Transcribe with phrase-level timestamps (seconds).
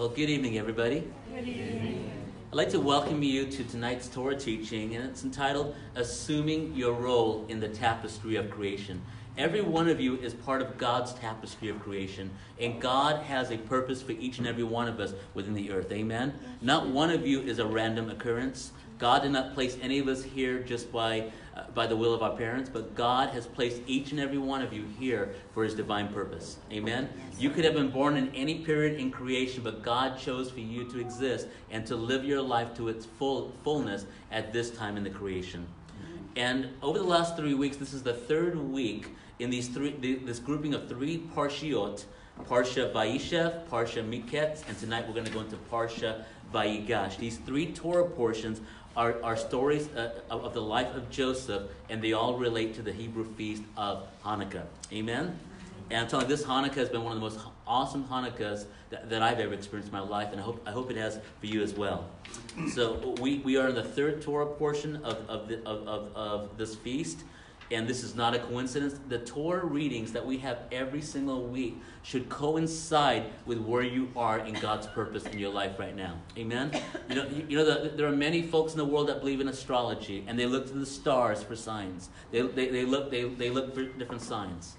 [0.00, 1.06] Well, good evening, everybody.
[1.30, 2.10] Good evening.
[2.50, 7.44] I'd like to welcome you to tonight's Torah teaching, and it's entitled Assuming Your Role
[7.50, 9.02] in the Tapestry of Creation.
[9.36, 13.58] Every one of you is part of God's tapestry of creation, and God has a
[13.58, 15.92] purpose for each and every one of us within the earth.
[15.92, 16.32] Amen?
[16.62, 18.72] Not one of you is a random occurrence.
[19.00, 22.22] God did not place any of us here just by, uh, by the will of
[22.22, 25.74] our parents, but God has placed each and every one of you here for His
[25.74, 26.58] divine purpose.
[26.70, 27.08] Amen?
[27.38, 30.84] You could have been born in any period in creation, but God chose for you
[30.90, 35.02] to exist and to live your life to its full fullness at this time in
[35.02, 35.66] the creation.
[36.36, 39.08] And over the last three weeks, this is the third week
[39.38, 39.92] in these three,
[40.24, 42.04] this grouping of three parshiot,
[42.44, 47.16] Parsha Vayishev, Parsha Miketz, and tonight we're going to go into Parsha Vayigash.
[47.16, 48.60] These three Torah portions
[49.00, 52.92] are, are stories uh, of the life of Joseph, and they all relate to the
[52.92, 54.64] Hebrew feast of Hanukkah.
[54.92, 55.38] Amen?
[55.88, 59.08] And I'm telling you, this Hanukkah has been one of the most awesome Hanukkahs that,
[59.08, 61.46] that I've ever experienced in my life, and I hope, I hope it has for
[61.46, 62.10] you as well.
[62.74, 66.58] So we, we are in the third Torah portion of, of, the, of, of, of
[66.58, 67.20] this feast
[67.70, 71.80] and this is not a coincidence, the Torah readings that we have every single week
[72.02, 76.18] should coincide with where you are in God's purpose in your life right now.
[76.36, 76.72] Amen?
[77.08, 79.48] You know, you, know the, there are many folks in the world that believe in
[79.48, 82.08] astrology, and they look to the stars for signs.
[82.32, 84.76] They, they, they, look, they, they look for different signs.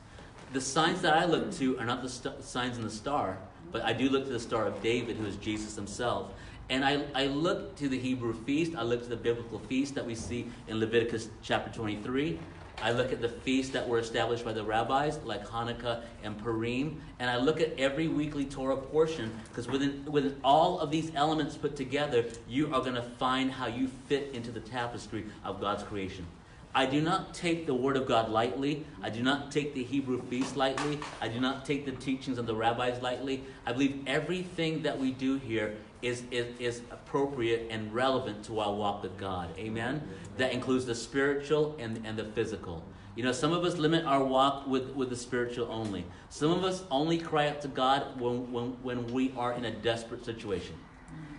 [0.52, 3.38] The signs that I look to are not the st- signs in the star,
[3.72, 6.32] but I do look to the Star of David, who is Jesus himself.
[6.70, 10.06] And I, I look to the Hebrew feast, I look to the biblical feast that
[10.06, 12.40] we see in Leviticus chapter 23.
[12.82, 17.02] I look at the feasts that were established by the rabbis, like Hanukkah and Purim,
[17.20, 21.56] and I look at every weekly Torah portion because within, within all of these elements
[21.56, 25.84] put together, you are going to find how you fit into the tapestry of God's
[25.84, 26.26] creation.
[26.74, 28.86] I do not take the Word of God lightly.
[29.02, 31.00] I do not take the Hebrew feast lightly.
[31.20, 33.44] I do not take the teachings of the rabbis lightly.
[33.66, 38.74] I believe everything that we do here is, is, is appropriate and relevant to our
[38.74, 39.50] walk with God.
[39.58, 40.02] Amen?
[40.38, 42.84] That includes the spiritual and, and the physical.
[43.16, 46.06] You know, some of us limit our walk with, with the spiritual only.
[46.30, 49.72] Some of us only cry out to God when, when, when we are in a
[49.72, 50.76] desperate situation.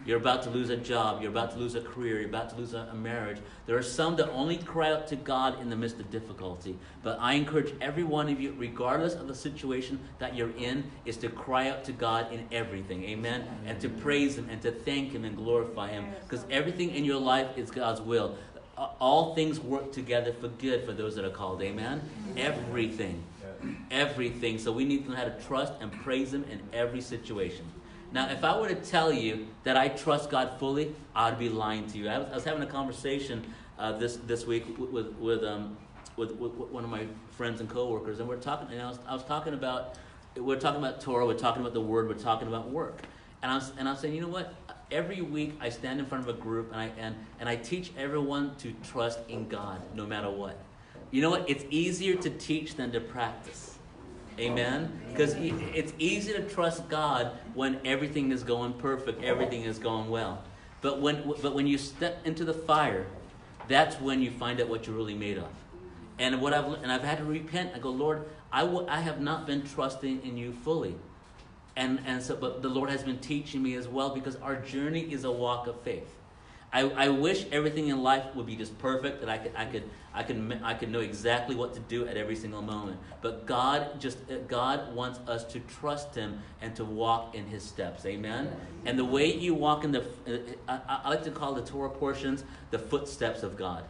[0.04, 1.22] You're about to lose a job.
[1.22, 2.18] You're about to lose a career.
[2.18, 3.38] You're about to lose a, a, marriage.
[3.66, 6.76] There are some that only cry out to God in the midst of difficulty.
[7.04, 11.16] But I encourage every one of you, regardless of the situation that you're in, is
[11.18, 13.04] to cry out to God in everything.
[13.04, 13.44] Amen?
[13.64, 16.06] And to praise Him and to thank Him and glorify Him.
[16.22, 18.36] Because everything in your life is God's will.
[18.76, 21.62] All things work together for good for those that are called.
[21.62, 22.02] Amen?
[22.36, 23.22] Everything.
[23.90, 24.58] Everything.
[24.58, 27.66] So we need to know how to trust and praise Him in every situation.
[28.12, 31.86] Now, if I were to tell you that I trust God fully, I'd be lying
[31.88, 32.08] to you.
[32.08, 33.42] I was, I was having a conversation
[33.78, 35.76] uh, this this week with with, um,
[36.16, 38.68] with, with one of my friends and coworkers, and we're talking.
[38.70, 39.98] And I was, I was talking about
[40.36, 43.02] we're talking about Torah, we're talking about the Word, we're talking about work,
[43.42, 44.54] and I was and I was saying, you know what?
[44.90, 47.92] Every week I stand in front of a group and I and, and I teach
[47.96, 50.58] everyone to trust in God no matter what.
[51.10, 51.48] You know what?
[51.48, 53.78] It's easier to teach than to practice.
[54.38, 55.00] Amen?
[55.08, 60.42] Because it's easy to trust God when everything is going perfect, everything is going well.
[60.80, 63.06] But when, but when you step into the fire,
[63.68, 65.48] that's when you find out what you're really made of.
[66.18, 67.72] And what I've and I've had to repent.
[67.74, 70.94] I go, Lord, I, w- I have not been trusting in you fully.
[71.76, 75.10] And and so, but the Lord has been teaching me as well because our journey
[75.12, 76.16] is a walk of faith.
[76.74, 79.90] I, I wish everything in life would be just perfect that I could I could
[80.14, 82.98] I could I could know exactly what to do at every single moment.
[83.20, 87.62] But God just uh, God wants us to trust Him and to walk in His
[87.62, 88.06] steps.
[88.06, 88.50] Amen.
[88.86, 90.32] And the way you walk in the uh,
[90.66, 93.84] uh, I, I like to call the Torah portions the footsteps of God.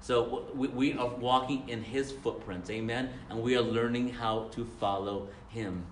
[0.00, 2.68] So we, we are walking in His footprints.
[2.68, 3.10] Amen.
[3.30, 5.86] And we are learning how to follow Him.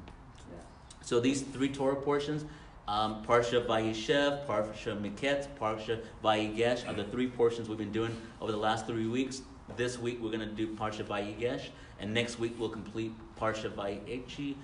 [1.06, 2.44] So these three Torah portions
[2.88, 8.50] um, Parsha Vayishev, Parsha Miketz, Parsha Vayigash are the three portions we've been doing over
[8.50, 9.42] the last three weeks.
[9.76, 11.68] This week we're going to do Parsha Vayigash,
[12.00, 14.56] and next week we'll complete Parsha Vayechi,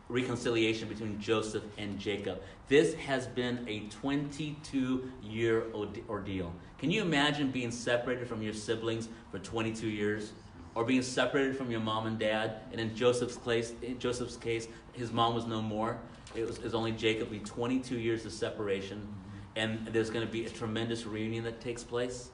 [0.08, 2.40] reconciliation between Joseph and Jacob.
[2.68, 5.64] This has been a 22 year
[6.08, 6.52] ordeal.
[6.78, 10.32] Can you imagine being separated from your siblings for 22 years?
[10.76, 12.60] or being separated from your mom and dad.
[12.70, 15.98] And in Joseph's case, in Joseph's case, his mom was no more.
[16.34, 17.30] It was, it was only Jacob.
[17.30, 19.08] Be 22 years of separation,
[19.56, 22.30] and there's going to be a tremendous reunion that takes place.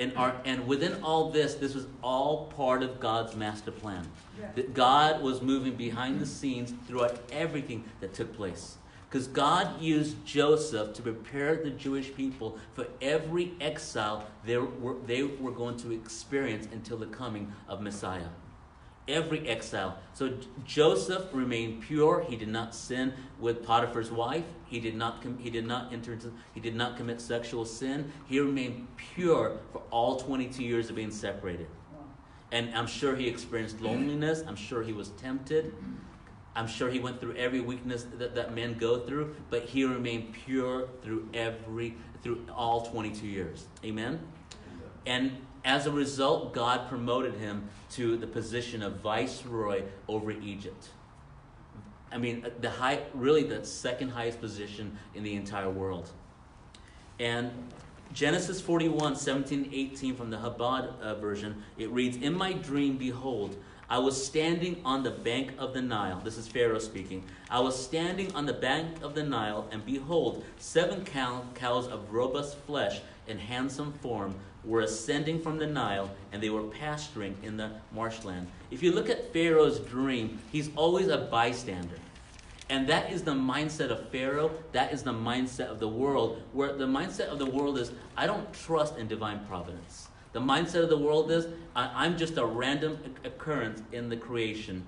[0.00, 4.06] And, our, and within all this, this was all part of God's master plan.
[4.56, 8.76] That God was moving behind the scenes throughout everything that took place.
[9.08, 15.22] Because God used Joseph to prepare the Jewish people for every exile they were, they
[15.22, 18.26] were going to experience until the coming of Messiah.
[19.06, 19.98] Every exile.
[20.14, 20.32] So
[20.64, 22.24] Joseph remained pure.
[22.26, 24.44] He did not sin with Potiphar's wife.
[24.66, 28.10] He did not com- he did not enter into, he did not commit sexual sin.
[28.26, 31.66] He remained pure for all 22 years of being separated.
[32.50, 34.42] And I'm sure he experienced loneliness.
[34.46, 35.74] I'm sure he was tempted.
[36.56, 40.32] I'm sure he went through every weakness that, that men go through, but he remained
[40.32, 43.66] pure through every through all 22 years.
[43.84, 44.20] Amen.
[45.04, 50.90] And as a result, God promoted him to the position of viceroy over Egypt.
[52.12, 56.10] I mean, the high, really the second highest position in the entire world.
[57.18, 57.50] And
[58.12, 63.56] Genesis 41, 17, 18 from the Chabad uh, version, it reads, In my dream, behold,
[63.88, 66.20] I was standing on the bank of the Nile.
[66.22, 67.24] This is Pharaoh speaking.
[67.50, 72.12] I was standing on the bank of the Nile, and behold, seven cow- cows of
[72.12, 74.34] robust flesh and handsome form
[74.64, 78.48] were ascending from the Nile, and they were pasturing in the marshland.
[78.70, 81.98] If you look at Pharaoh's dream, he's always a bystander.
[82.70, 84.50] And that is the mindset of Pharaoh.
[84.72, 88.26] That is the mindset of the world, where the mindset of the world is I
[88.26, 90.08] don't trust in divine providence.
[90.32, 91.46] The mindset of the world is
[91.76, 94.84] I, am just a random occurrence in the creation,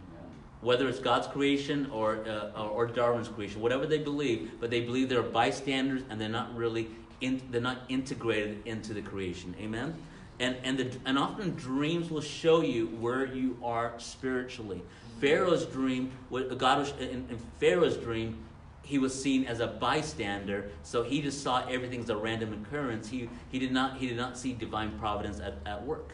[0.61, 5.09] whether it's God's creation or, uh, or Darwin's creation, whatever they believe, but they believe
[5.09, 6.89] they're bystanders and they're not really
[7.21, 9.55] in, they're not integrated into the creation.
[9.61, 9.95] Amen.
[10.39, 14.83] And and the, and often dreams will show you where you are spiritually.
[15.21, 18.37] Pharaoh's dream, God was in, in Pharaoh's dream,
[18.87, 23.09] he was seen as a bystander, so he just saw everything as a random occurrence.
[23.09, 26.13] He, he, did, not, he did not see divine providence at, at work.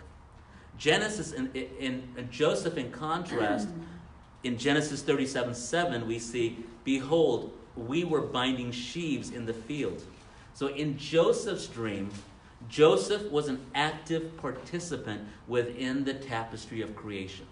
[0.78, 3.68] Genesis, in, in, in Joseph, in contrast,
[4.44, 10.02] in Genesis 37 7, we see, Behold, we were binding sheaves in the field.
[10.54, 12.10] So in Joseph's dream,
[12.68, 17.46] Joseph was an active participant within the tapestry of creation.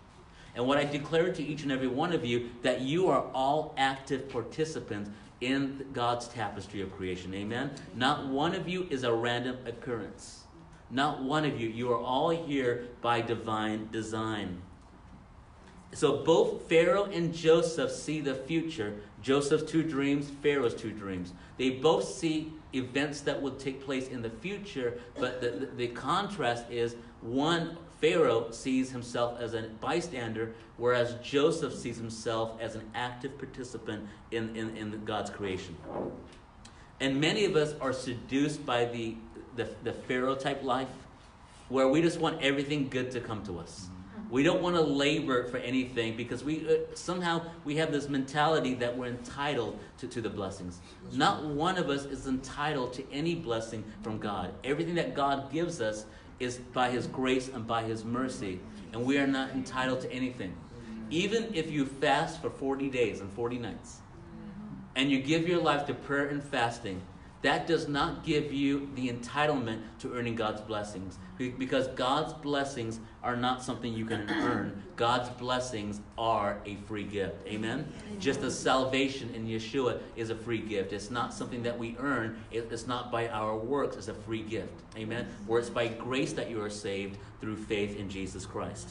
[0.54, 3.74] And what I declare to each and every one of you that you are all
[3.76, 5.10] active participants
[5.40, 7.34] in God's tapestry of creation.
[7.34, 7.70] Amen.
[7.94, 10.44] Not one of you is a random occurrence.
[10.90, 11.68] Not one of you.
[11.68, 14.60] You are all here by divine design.
[15.92, 19.00] So both Pharaoh and Joseph see the future.
[19.22, 21.32] Joseph's two dreams, Pharaoh's two dreams.
[21.58, 25.88] They both see events that will take place in the future, but the, the, the
[25.88, 32.90] contrast is one Pharaoh sees himself as a bystander, whereas Joseph sees himself as an
[32.94, 35.76] active participant in, in, in God's creation.
[36.98, 39.16] And many of us are seduced by the,
[39.56, 40.88] the, the Pharaoh type life,
[41.68, 43.88] where we just want everything good to come to us.
[44.30, 48.74] We don't want to labor for anything because we uh, somehow we have this mentality
[48.74, 50.80] that we're entitled to, to the blessings.
[51.12, 54.54] Not one of us is entitled to any blessing from God.
[54.62, 56.06] Everything that God gives us
[56.38, 58.60] is by His grace and by His mercy,
[58.92, 60.56] and we are not entitled to anything.
[61.10, 63.98] Even if you fast for 40 days and 40 nights,
[64.94, 67.02] and you give your life to prayer and fasting,
[67.42, 71.18] that does not give you the entitlement to earning God's blessings.
[71.38, 74.82] Because God's blessings are not something you can earn.
[74.96, 77.46] God's blessings are a free gift.
[77.46, 77.90] Amen?
[78.18, 80.92] Just as salvation in Yeshua is a free gift.
[80.92, 84.72] It's not something that we earn, it's not by our works, it's a free gift.
[84.96, 85.26] Amen?
[85.46, 88.90] Where it's by grace that you are saved through faith in Jesus Christ.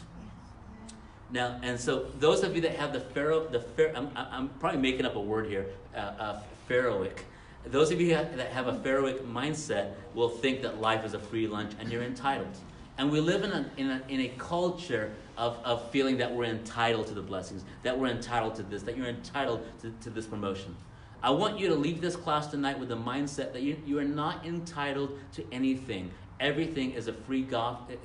[1.32, 4.82] Now, and so those of you that have the Pharaoh, the Pharaoh, I'm, I'm probably
[4.82, 7.26] making up a word here, uh, uh, Pharaohic.
[7.66, 11.48] Those of you that have a Pharaohic mindset will think that life is a free
[11.48, 12.58] lunch and you're entitled.
[12.98, 16.46] And we live in a, in a, in a culture of, of feeling that we're
[16.46, 20.26] entitled to the blessings, that we're entitled to this, that you're entitled to, to this
[20.26, 20.76] promotion.
[21.22, 24.06] I want you to leave this class tonight with the mindset that you, you are
[24.06, 26.12] not entitled to anything.
[26.40, 27.48] Everything is a free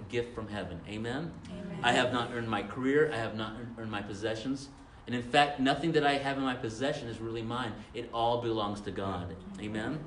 [0.09, 0.81] gift from heaven.
[0.89, 1.33] Amen?
[1.51, 1.79] Amen?
[1.83, 4.69] I have not earned my career, I have not earned my possessions.
[5.07, 7.73] And in fact, nothing that I have in my possession is really mine.
[7.93, 9.35] It all belongs to God.
[9.61, 9.99] Amen?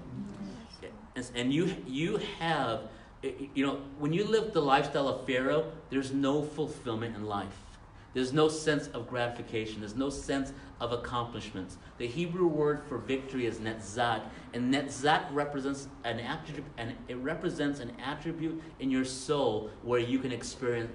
[1.35, 2.81] And you, you have,
[3.21, 7.63] you know, when you live the lifestyle of Pharaoh, there's no fulfillment in life.
[8.13, 9.81] There's no sense of gratification.
[9.81, 11.77] There's no sense of accomplishments.
[11.97, 14.21] The Hebrew word for victory is netzach,
[14.53, 20.17] and netzach represents an attribute, and it represents an attribute in your soul where you
[20.19, 20.91] can experience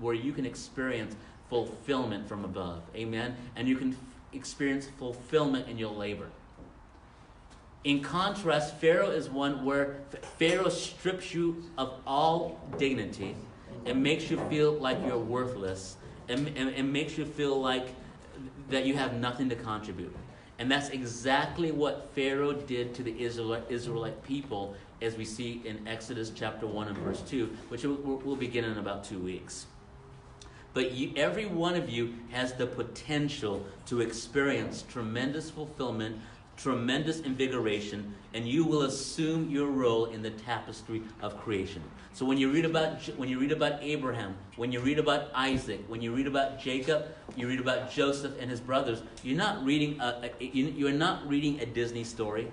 [0.00, 1.14] where you can experience
[1.52, 2.80] fulfillment from above.
[2.96, 3.36] Amen?
[3.56, 3.98] And you can f-
[4.32, 6.28] experience fulfillment in your labor.
[7.84, 9.98] In contrast, Pharaoh is one where
[10.38, 13.36] Pharaoh strips you of all dignity
[13.84, 15.96] and makes you feel like you're worthless
[16.30, 17.88] and, and, and makes you feel like
[18.70, 20.16] that you have nothing to contribute.
[20.58, 26.32] And that's exactly what Pharaoh did to the Israelite, people, as we see in Exodus
[26.34, 29.66] chapter 1 and verse 2, which we'll, we'll begin in about two weeks.
[30.74, 36.16] But you, every one of you has the potential to experience tremendous fulfillment
[36.56, 41.82] tremendous invigoration, and you will assume your role in the tapestry of creation.
[42.12, 45.80] So when you read about when you read about Abraham, when you read about Isaac,
[45.88, 49.02] when you read about Jacob, you read about Joseph and his brothers.
[49.22, 52.50] You're not reading a, a you're not reading a Disney story.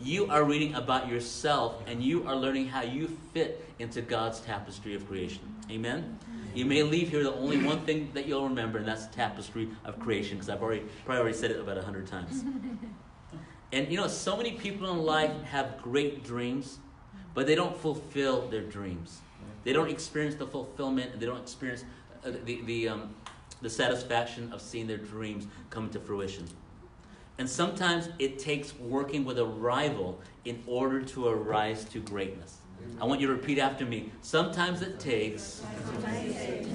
[0.00, 4.94] You are reading about yourself, and you are learning how you fit into God's tapestry
[4.94, 5.42] of creation.
[5.70, 6.18] Amen.
[6.54, 9.68] You may leave here the only one thing that you'll remember, and that's the tapestry
[9.84, 12.44] of creation, because I've already probably already said it about a hundred times.
[13.72, 16.78] And you know, so many people in life have great dreams,
[17.34, 19.20] but they don't fulfill their dreams.
[19.64, 21.84] They don't experience the fulfillment, and they don't experience
[22.24, 23.14] uh, the, the, um,
[23.60, 26.48] the satisfaction of seeing their dreams come to fruition.
[27.36, 32.58] And sometimes it takes working with a rival in order to arise to greatness.
[33.00, 34.10] I want you to repeat after me.
[34.22, 35.62] Sometimes it takes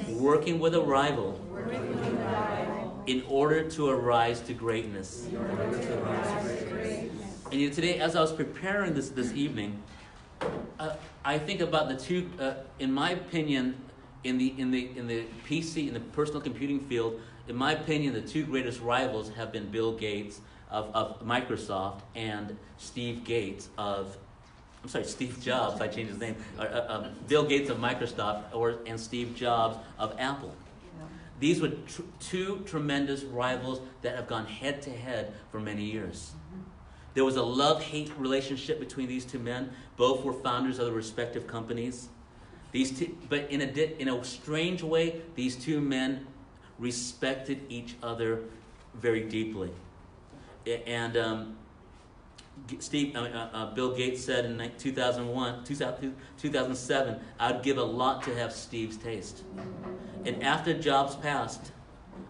[0.10, 1.40] working with a rival
[3.08, 5.28] in order to arise to greatness.
[7.52, 9.82] And you know, today, as I was preparing this this evening,
[10.80, 10.96] uh,
[11.26, 12.30] I think about the two.
[12.40, 13.76] Uh, in my opinion,
[14.24, 18.14] in the in the in the PC in the personal computing field, in my opinion,
[18.14, 20.40] the two greatest rivals have been Bill Gates
[20.72, 24.18] of, of Microsoft and Steve Gates of
[24.84, 25.80] I'm sorry, Steve Jobs.
[25.80, 26.36] I changed his name.
[26.60, 30.54] Uh, uh, um, Bill Gates of Microsoft, or and Steve Jobs of Apple.
[31.40, 36.34] These were tr- two tremendous rivals that have gone head to head for many years.
[37.14, 39.72] There was a love hate relationship between these two men.
[39.98, 42.10] Both were founders of the respective companies.
[42.72, 46.26] These two, but in a, in a strange way, these two men
[46.80, 48.42] respected each other
[48.96, 49.72] very deeply.
[50.66, 51.58] And um,
[52.80, 58.36] Steve, uh, uh, uh Bill Gates said in 2001, 2007, I'd give a lot to
[58.36, 59.44] have Steve's taste.
[60.26, 61.72] And after Jobs passed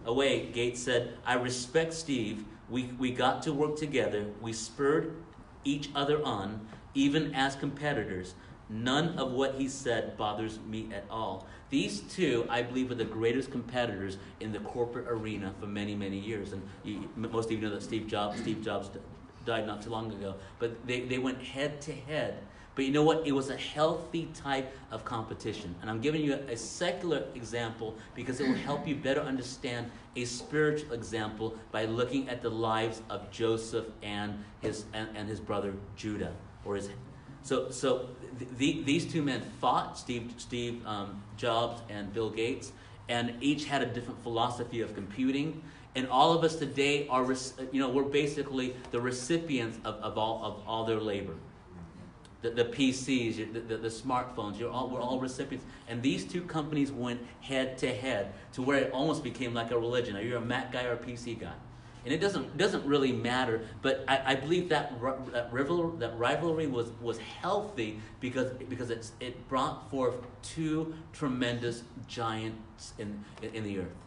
[0.04, 4.26] away, Gates said, I respect Steve we, we got to work together.
[4.40, 5.14] We spurred
[5.64, 8.34] each other on, even as competitors.
[8.70, 11.46] None of what he said bothers me at all.
[11.68, 16.18] These two, I believe, are the greatest competitors in the corporate arena for many, many
[16.18, 16.52] years.
[16.52, 18.90] And you, most of you know that Steve Jobs, Steve Jobs
[19.44, 20.34] died not too long ago.
[20.58, 22.38] But they, they went head to head
[22.74, 23.26] but you know what?
[23.26, 25.74] It was a healthy type of competition.
[25.80, 29.90] And I'm giving you a, a, secular example because it will help you better understand
[30.16, 35.38] a spiritual example by looking at the lives of Joseph and his, and, and his
[35.38, 36.32] brother Judah.
[36.64, 36.88] Or his,
[37.42, 38.08] so so
[38.56, 42.72] the, these two men fought, Steve, Steve um, Jobs and Bill Gates,
[43.08, 45.62] and each had a different philosophy of computing.
[45.96, 47.24] And all of us today are,
[47.70, 51.34] you know, we're basically the recipients of, of, all, of all their labor
[52.44, 55.64] the, the PCs, the, the, the, smartphones, you're all, we're all recipients.
[55.88, 59.78] And these two companies went head to head to where it almost became like a
[59.78, 60.14] religion.
[60.14, 61.54] Are you a Mac guy or a PC guy?
[62.04, 64.92] And it doesn't, doesn't really matter, but I, I believe that,
[65.32, 71.82] that, rival, that rivalry was, was healthy because, because it's, it brought forth two tremendous
[72.06, 74.03] giants in, in, in the earth.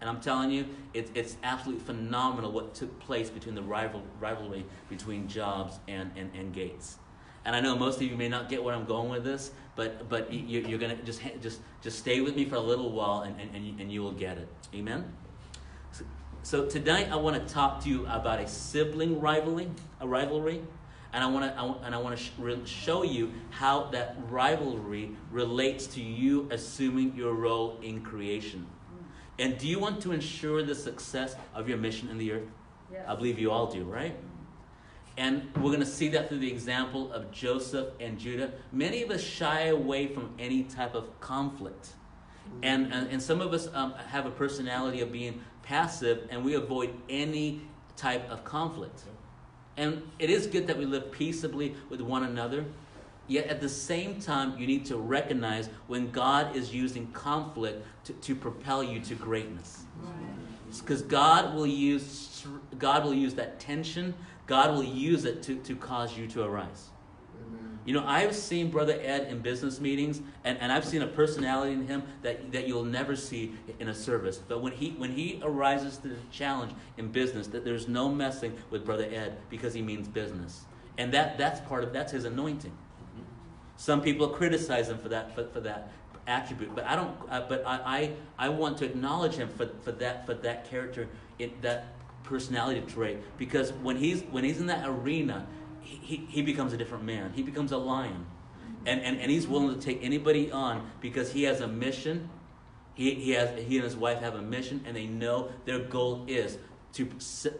[0.00, 4.64] And I'm telling you, it's, it's absolutely phenomenal what took place between the rival, rivalry
[4.88, 6.96] between Jobs and, and, and Gates.
[7.44, 10.08] And I know most of you may not get where I'm going with this, but
[10.08, 13.34] but you, are gonna just just just stay with me for a little while, and
[13.40, 14.48] and, and, you, will get it.
[14.74, 15.10] Amen.
[15.90, 16.04] So,
[16.42, 20.62] so tonight I want to talk to you about a sibling rivalry, a rivalry,
[21.14, 25.86] and I want to and I want to sh- show you how that rivalry relates
[25.88, 28.66] to you assuming your role in creation.
[29.40, 32.48] And do you want to ensure the success of your mission in the earth?
[32.92, 33.04] Yes.
[33.08, 34.14] I believe you all do, right?
[35.16, 38.52] And we're going to see that through the example of Joseph and Judah.
[38.70, 41.94] Many of us shy away from any type of conflict.
[42.62, 46.54] And, and, and some of us um, have a personality of being passive, and we
[46.54, 47.62] avoid any
[47.96, 49.04] type of conflict.
[49.76, 52.66] And it is good that we live peaceably with one another.
[53.30, 58.12] Yet at the same time, you need to recognize when God is using conflict to,
[58.12, 59.84] to propel you to greatness.
[60.80, 62.44] Because God will use
[62.78, 64.14] God will use that tension
[64.50, 66.90] God will use it to, to cause you to arise.
[67.84, 71.72] You know, I've seen Brother Ed in business meetings, and, and I've seen a personality
[71.72, 74.38] in him that, that you'll never see in a service.
[74.38, 78.56] But when he when he arises to the challenge in business, that there's no messing
[78.70, 80.64] with Brother Ed because he means business.
[80.98, 82.76] And that, that's part of that's his anointing.
[83.80, 85.90] Some people criticize him for that for, for that
[86.26, 87.16] attribute, but I don't.
[87.30, 91.08] Uh, but I, I I want to acknowledge him for, for that for that character,
[91.38, 91.86] it, that
[92.22, 95.46] personality trait, because when he's when he's in that arena,
[95.80, 97.32] he, he becomes a different man.
[97.34, 98.26] He becomes a lion.
[98.84, 102.28] And, and, and he's willing to take anybody on because he has a mission.
[102.94, 106.24] He, he, has, he and his wife have a mission, and they know their goal
[106.28, 106.58] is
[106.94, 107.08] to,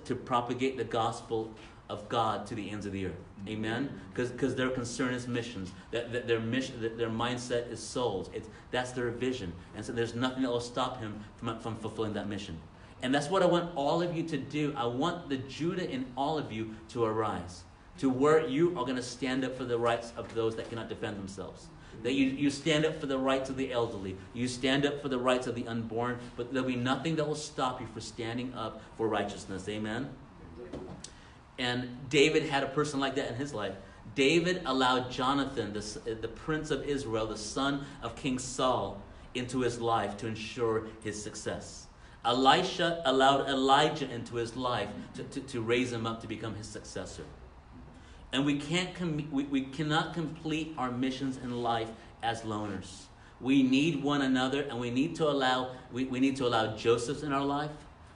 [0.04, 1.54] to propagate the gospel
[1.90, 3.20] of God to the ends of the earth.
[3.49, 3.90] Amen?
[4.14, 5.73] Because their concern is missions.
[5.90, 8.30] That, that their mission, that their mindset is souls.
[8.32, 9.52] It's, that's their vision.
[9.76, 12.59] And so there's nothing that will stop him from, from fulfilling that mission.
[13.02, 14.75] And that's what I want all of you to do.
[14.76, 17.64] I want the Judah in all of you to arise
[17.99, 20.88] to where you are going to stand up for the rights of those that cannot
[20.88, 21.66] defend themselves.
[22.02, 24.16] That you, you stand up for the rights of the elderly.
[24.32, 26.18] You stand up for the rights of the unborn.
[26.37, 29.68] But there'll be nothing that will stop you from standing up for righteousness.
[29.68, 30.09] Amen?
[31.61, 33.75] And David had a person like that in his life.
[34.14, 39.02] David allowed Jonathan, the, the prince of Israel, the son of King Saul,
[39.35, 41.87] into his life to ensure his success.
[42.25, 46.67] Elisha allowed Elijah into his life to, to, to raise him up to become his
[46.67, 47.25] successor.
[48.33, 51.90] And we, can't com- we, we cannot complete our missions in life
[52.23, 53.02] as loners.
[53.38, 57.23] We need one another and we need to allow we, we need to allow Joseph's
[57.23, 57.71] in our life.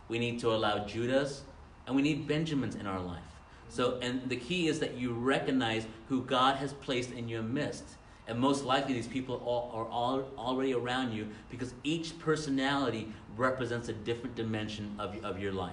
[0.09, 1.43] We need to allow Judah's
[1.87, 3.34] and we need Benjamin's in our life.
[3.75, 7.83] So and the key is that you recognize who God has placed in your midst.
[8.29, 13.93] And most likely these people are all, already around you because each personality represents a
[13.93, 15.73] different dimension of, of your life.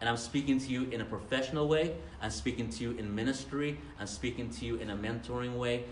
[0.00, 1.94] And I'm speaking to you in a professional way.
[2.22, 3.78] I'm speaking to you in ministry.
[4.00, 5.84] I'm speaking to you in a mentoring way.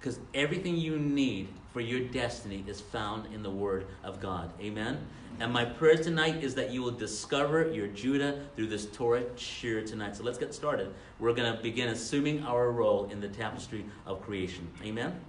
[0.00, 4.50] Because everything you need for your destiny is found in the Word of God.
[4.60, 5.06] Amen?
[5.40, 9.86] And my prayer tonight is that you will discover your Judah through this Torah shiur
[9.86, 10.16] tonight.
[10.16, 10.92] So let's get started.
[11.20, 14.68] We're going to begin assuming our role in the tapestry of creation.
[14.82, 15.20] Amen?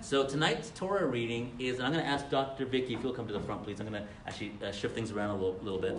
[0.00, 2.64] So tonight's Torah reading is, I'm going to ask Dr.
[2.64, 3.78] Vicky if you'll come to the front, please.
[3.78, 5.98] I'm going to actually uh, shift things around a little, little bit,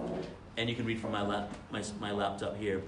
[0.57, 2.81] and you can read from my lap, my, my laptop here.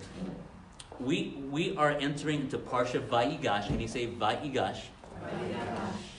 [1.00, 3.68] We we are entering into Parsha Vayigash.
[3.68, 4.82] Can you say Vayigash?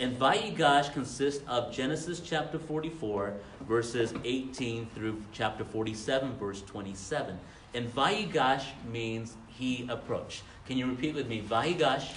[0.00, 3.34] And Vayigash consists of Genesis chapter 44,
[3.68, 7.38] verses 18 through chapter 47, verse 27.
[7.74, 10.42] And Vayigash means he approached.
[10.66, 11.40] Can you repeat with me?
[11.40, 12.08] Vayigash,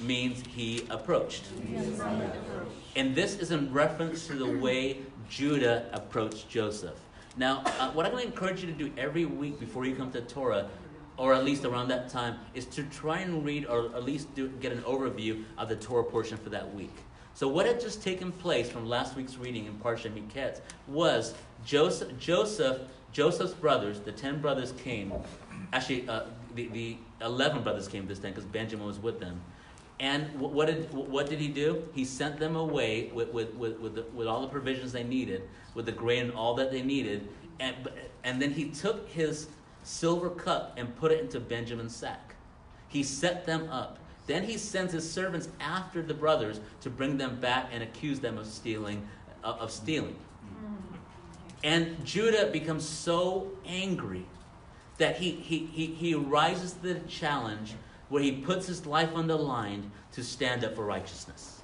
[0.00, 1.44] means he approached.
[2.96, 6.98] And this is in reference to the way Judah approached Joseph.
[7.36, 10.10] Now, uh, what I'm going to encourage you to do every week before you come
[10.12, 10.68] to Torah,
[11.18, 14.48] or at least around that time, is to try and read or at least do,
[14.48, 16.94] get an overview of the Torah portion for that week.
[17.34, 22.18] So, what had just taken place from last week's reading in Parsha Miketz was Joseph,
[22.18, 22.80] Joseph,
[23.12, 25.12] Joseph's brothers, the ten brothers came.
[25.72, 26.22] Actually, uh,
[26.54, 29.40] the, the 11 brothers came this time because Benjamin was with them.
[30.00, 31.88] And what did, what did he do?
[31.92, 35.42] He sent them away with, with, with, with, the, with all the provisions they needed,
[35.74, 37.28] with the grain and all that they needed.
[37.58, 37.74] And,
[38.22, 39.48] and then he took his
[39.88, 42.34] silver cup and put it into Benjamin's sack.
[42.88, 43.98] He set them up.
[44.26, 48.36] Then he sends his servants after the brothers to bring them back and accuse them
[48.36, 49.08] of stealing.
[49.42, 50.16] Uh, of stealing.
[51.64, 54.26] And Judah becomes so angry
[54.98, 57.74] that he, he, he, he rises to the challenge
[58.08, 61.57] where he puts his life on the line to stand up for righteousness.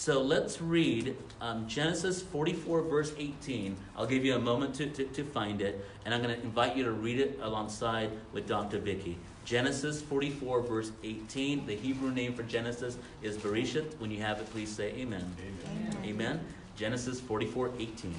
[0.00, 3.76] So let's read um, Genesis 44, verse 18.
[3.98, 6.74] I'll give you a moment to, to, to find it, and I'm going to invite
[6.74, 8.78] you to read it alongside with Dr.
[8.78, 9.18] Vicky.
[9.44, 11.66] Genesis 44, verse 18.
[11.66, 13.98] The Hebrew name for Genesis is Bereshit.
[13.98, 15.36] When you have it, please say amen.
[15.38, 15.96] Amen.
[16.02, 16.40] amen.
[16.76, 18.14] Genesis 44, 18.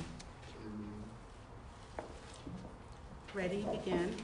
[3.33, 4.15] Ready, begin.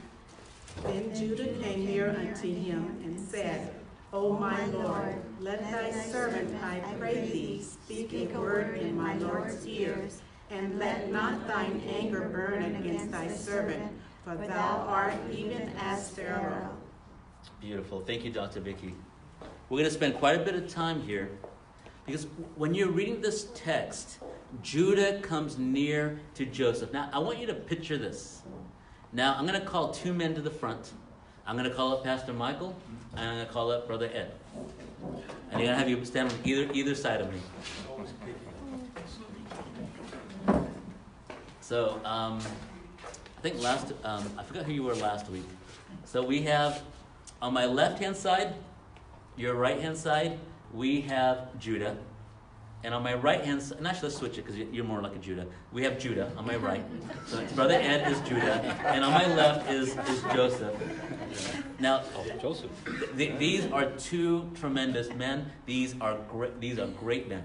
[0.84, 3.74] Then Judah came near unto him and said,
[4.10, 9.66] O my Lord, let thy servant, I pray thee, speak a word in my Lord's
[9.66, 13.92] ears, and let not thine anger burn against thy servant,
[14.24, 16.74] for thou art even as Pharaoh.
[17.60, 18.00] Beautiful.
[18.00, 18.60] Thank you, Dr.
[18.60, 18.94] Vicky.
[19.68, 21.28] We're going to spend quite a bit of time here
[22.06, 24.20] because when you're reading this text,
[24.62, 26.94] Judah comes near to Joseph.
[26.94, 28.40] Now, I want you to picture this.
[29.12, 30.92] Now, I'm going to call two men to the front.
[31.46, 32.74] I'm going to call up Pastor Michael,
[33.16, 34.32] and I'm going to call up Brother Ed.
[35.02, 37.40] And I'm going to have you stand on either, either side of me.
[41.60, 42.40] So, um,
[43.38, 45.44] I think last, um, I forgot who you were last week.
[46.04, 46.82] So we have,
[47.40, 48.54] on my left hand side,
[49.36, 50.38] your right hand side,
[50.72, 51.96] we have Judah.
[52.84, 55.14] And on my right hand side, and actually let's switch it because you're more like
[55.14, 55.46] a Judah.
[55.72, 56.84] We have Judah on my right.
[57.26, 58.62] So brother Ed is Judah.
[58.86, 60.74] And on my left is, is Joseph.
[61.80, 62.70] Now, Oh, Joseph.
[63.16, 65.50] th- these are two tremendous men.
[65.66, 67.44] These are great, these are great men.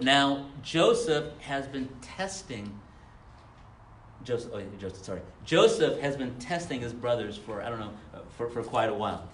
[0.00, 2.80] Now, Joseph has been testing
[4.22, 5.20] Joseph, oh, Joseph, sorry.
[5.44, 8.94] Joseph has been testing his brothers for, I don't know, uh, for, for quite a
[8.94, 9.28] while.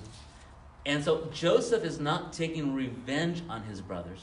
[0.85, 4.23] And so Joseph is not taking revenge on his brothers.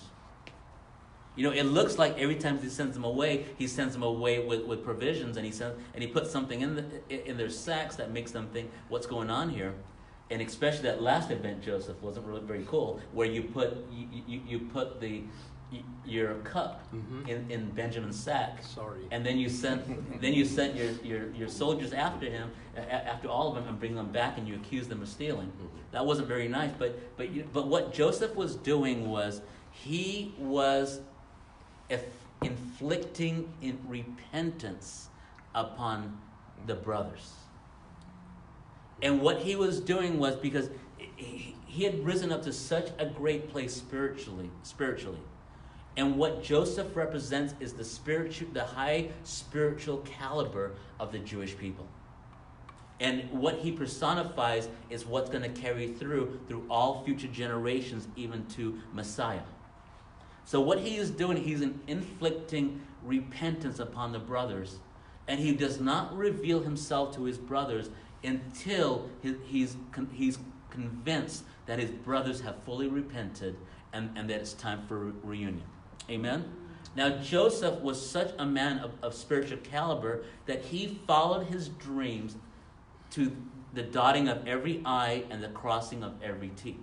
[1.36, 4.46] You know, it looks like every time he sends them away, he sends them away
[4.46, 7.96] with, with provisions and he sends, and he puts something in, the, in their sacks
[7.96, 9.74] that makes them think, what's going on here?
[10.30, 14.42] And especially that last event, Joseph, wasn't really very cool, where you put, you, you,
[14.48, 15.24] you put the,
[16.06, 17.28] your cup Mhm.
[17.28, 19.08] in, in Benjamin's sack Sorry.
[19.10, 19.82] and then you sent
[20.22, 23.80] then you sent your, your, your soldiers after him a- after all of them and
[23.80, 25.52] bring them back and you accuse them of stealing
[25.92, 29.42] that wasn't very nice but but you, but what joseph was doing was
[29.72, 31.00] he was
[32.42, 35.10] inflicting in repentance
[35.56, 36.18] upon
[36.66, 37.34] the brothers
[39.02, 40.70] and what he was doing was because
[41.16, 45.20] he, had risen up to such a great place spiritually spiritually
[45.96, 51.88] and what Joseph represents is the spiritual, the high spiritual caliber of the Jewish people.
[53.00, 58.46] And what he personifies is what's going to carry through through all future generations, even
[58.48, 59.42] to Messiah.
[60.46, 64.80] So what he is doing, he's in- inflicting repentance upon the brothers,
[65.28, 67.90] and he does not reveal himself to his brothers
[68.24, 69.78] until he's
[70.14, 70.38] he's
[70.70, 73.56] convinced that his brothers have fully repented
[73.94, 75.64] and, and that it's time for reunion.
[76.10, 76.52] Amen.
[76.96, 82.36] Now Joseph was such a man of, of spiritual caliber that he followed his dreams
[83.12, 83.36] to
[83.74, 86.78] the dotting of every I and the crossing of every T.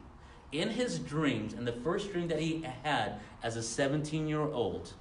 [0.53, 4.93] In his dreams, in the first dream that he had as a 17 year old,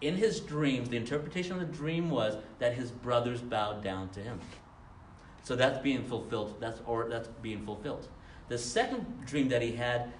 [0.00, 4.20] in his dreams, the interpretation of the dream was that his brothers bowed down to
[4.20, 4.40] him.
[5.44, 6.56] So that's being fulfilled.
[6.60, 8.08] That's or that's being fulfilled.
[8.48, 10.12] The second dream that he had,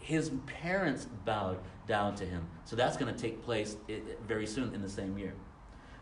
[0.00, 2.46] his parents bowed down to him.
[2.64, 5.32] So that's going to take place i- i- very soon in the same year.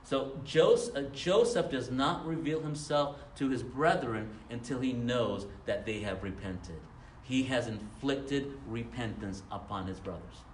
[0.05, 6.01] So uh, Joseph does not reveal himself to his brethren until he knows that they
[6.01, 6.81] have repented.
[7.23, 10.45] He has inflicted repentance upon his brothers.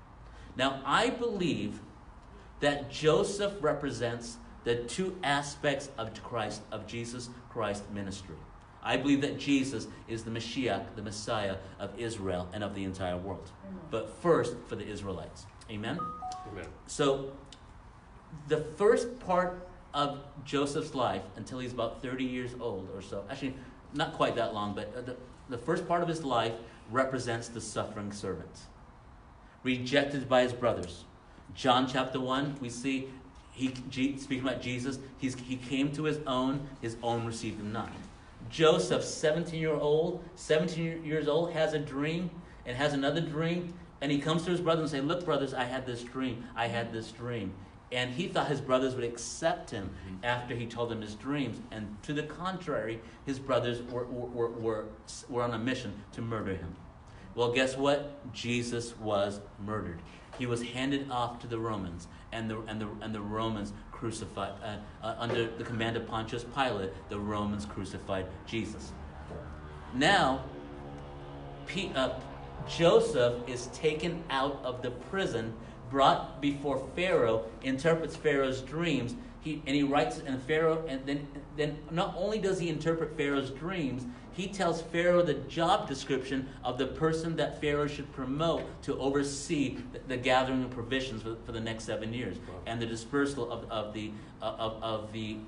[0.57, 1.81] Now, I believe
[2.61, 8.37] that Joseph represents the two aspects of Christ, of Jesus Christ's ministry.
[8.83, 13.17] I believe that Jesus is the Mashiach, the Messiah of Israel and of the entire
[13.17, 13.51] world.
[13.91, 15.47] But first, for the Israelites.
[15.71, 15.99] Amen?
[16.51, 16.67] Amen.
[16.87, 17.33] So,
[18.49, 23.55] the first part of Joseph's life, until he's about 30 years old or so, actually,
[23.95, 25.17] not quite that long, but uh, the,
[25.49, 26.55] the first part of his life
[26.91, 28.67] represents the suffering servant,
[29.63, 31.05] rejected by his brothers.
[31.55, 33.09] John chapter 1, we see,
[33.53, 33.75] he,
[34.19, 37.91] speaking about Jesus, he's, he came to his own, his own received him not.
[38.51, 42.31] Joseph, 17 year old, 17 years old, has a dream
[42.65, 45.65] and has another dream, and he comes to his brothers and say, "Look, brothers, I
[45.65, 46.45] had this dream.
[46.55, 47.53] I had this dream."
[47.91, 49.91] And he thought his brothers would accept him
[50.23, 51.59] after he told them his dreams.
[51.71, 54.85] And to the contrary, his brothers were, were, were,
[55.29, 56.77] were on a mission to murder him.
[57.35, 58.33] Well, guess what?
[58.35, 60.01] Jesus was murdered.
[60.39, 64.53] He was handed off to the Romans, and the, and the, and the Romans crucified,
[64.63, 68.93] uh, uh, under the command of Pontius Pilate, the Romans crucified Jesus.
[69.95, 70.45] Now,
[71.67, 72.11] P, uh,
[72.69, 75.55] Joseph is taken out of the prison,
[75.91, 81.79] brought before Pharaoh, interprets Pharaoh's dreams, he, and he writes, and Pharaoh, and then, then
[81.91, 86.87] not only does he interpret Pharaoh's dreams, he tells Pharaoh the job description of the
[86.87, 91.61] person that Pharaoh should promote to oversee the, the gathering of provisions for, for the
[91.61, 92.55] next seven years Wow.
[92.67, 95.39] and the dispersal of, of the uh, of, of the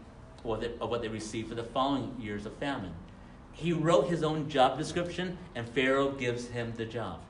[0.43, 2.93] or the, of what they receive for the following years of famine.
[3.53, 7.21] He wrote his own job description, and Pharaoh gives him the job.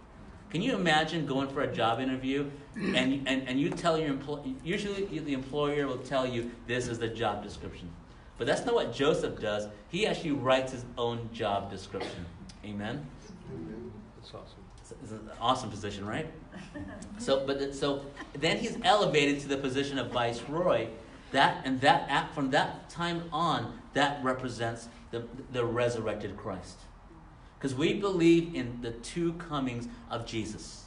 [0.50, 4.42] Can you imagine going for a job interview and, and, and you tell your employer,
[4.64, 7.88] usually the employer will tell you this is the job description.
[8.36, 9.68] But that's not what Joseph does.
[9.90, 12.24] He actually writes his own job description.
[12.64, 13.06] Amen?
[14.16, 14.58] That's awesome.
[14.78, 16.26] It's it's an awesome position, right?
[17.18, 20.88] So, but so then he's elevated to the position of viceroy.
[21.32, 26.78] That and that act from that time on, that represents the, the resurrected Christ.
[27.60, 30.86] Because we believe in the two comings of Jesus.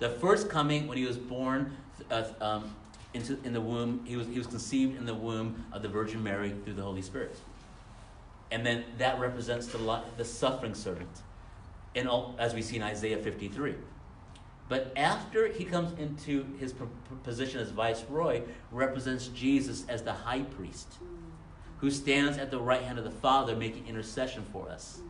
[0.00, 1.76] The first coming when he was born
[2.10, 2.74] uh, um,
[3.14, 6.22] into in the womb, he was he was conceived in the womb of the Virgin
[6.22, 7.36] Mary through the Holy Spirit.
[8.50, 11.22] And then that represents the the suffering servant.
[11.94, 13.74] and all, as we see in Isaiah 53.
[14.68, 16.74] But after he comes into his
[17.24, 20.86] position as viceroy, represents Jesus as the high priest,
[21.78, 25.00] who stands at the right hand of the Father, making intercession for us.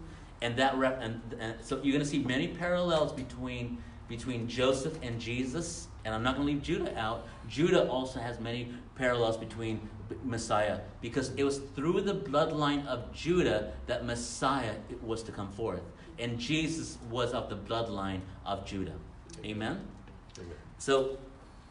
[0.42, 4.98] And that rep- and, and so you're going to see many parallels between between Joseph
[5.02, 5.86] and Jesus.
[6.04, 7.28] And I'm not going to leave Judah out.
[7.48, 9.88] Judah also has many parallels between
[10.24, 15.82] Messiah because it was through the bloodline of Judah that Messiah was to come forth,
[16.18, 18.94] and Jesus was of the bloodline of Judah.
[19.44, 19.80] Amen?
[20.38, 20.56] Amen.
[20.78, 21.18] So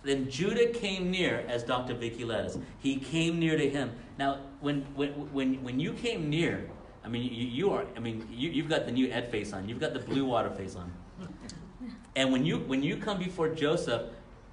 [0.04, 1.94] then Judah came near, as Dr.
[1.94, 2.58] Vicky led us.
[2.80, 3.92] He came near to him.
[4.18, 6.70] Now, when, when, when, when you came near,
[7.10, 9.68] I mean, you, you are, I mean, you, you've got the new Ed face on.
[9.68, 10.94] You've got the blue water face on.
[12.16, 14.04] And when you, when you come before Joseph,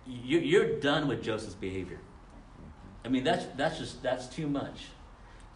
[0.07, 1.99] you, you're done with Joseph's behavior.
[3.05, 4.87] I mean, that's, that's just, that's too much.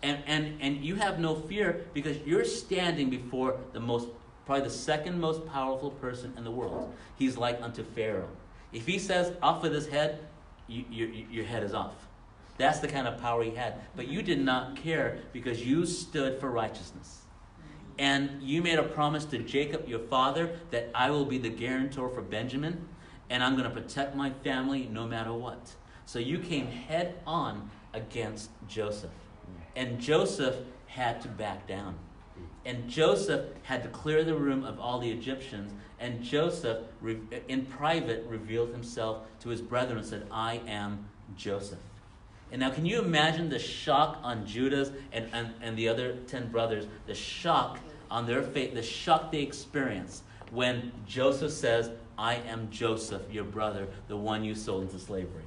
[0.02, 4.08] And, and, and you have no fear because you're standing before the most
[4.44, 6.92] probably the second most powerful person in the world.
[7.16, 8.28] He's like unto Pharaoh.
[8.74, 10.18] If he says, off with his head,
[10.66, 11.94] you, you, your head is off.
[12.60, 13.80] That's the kind of power he had.
[13.96, 17.22] But you did not care because you stood for righteousness.
[17.98, 22.10] And you made a promise to Jacob, your father, that I will be the guarantor
[22.10, 22.86] for Benjamin,
[23.30, 25.74] and I'm going to protect my family no matter what.
[26.04, 29.10] So you came head on against Joseph.
[29.74, 31.94] And Joseph had to back down.
[32.66, 35.72] And Joseph had to clear the room of all the Egyptians.
[35.98, 36.84] And Joseph,
[37.48, 41.78] in private, revealed himself to his brethren and said, I am Joseph.
[42.52, 46.50] And now, can you imagine the shock on Judah's and, and, and the other 10
[46.50, 47.78] brothers, the shock
[48.10, 53.86] on their faith, the shock they experience when Joseph says, I am Joseph, your brother,
[54.08, 55.44] the one you sold into slavery?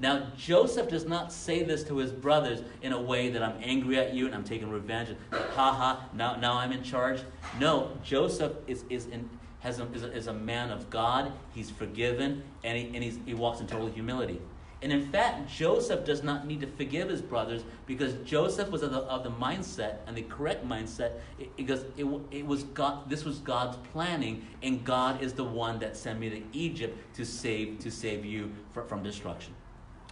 [0.00, 3.98] Now, Joseph does not say this to his brothers in a way that I'm angry
[3.98, 5.16] at you and I'm taking revenge.
[5.32, 7.20] Ha ha, now, now I'm in charge.
[7.58, 11.32] No, Joseph is, is, in, has a, is, a, is a man of God.
[11.52, 14.40] He's forgiven and, he, and he's, he walks in total humility.
[14.80, 18.92] And in fact, Joseph does not need to forgive his brothers because Joseph was of
[18.92, 21.12] the, of the mindset and the correct mindset
[21.56, 25.96] because it, it was God, this was God's planning, and God is the one that
[25.96, 29.52] sent me to Egypt to save to save you for, from destruction.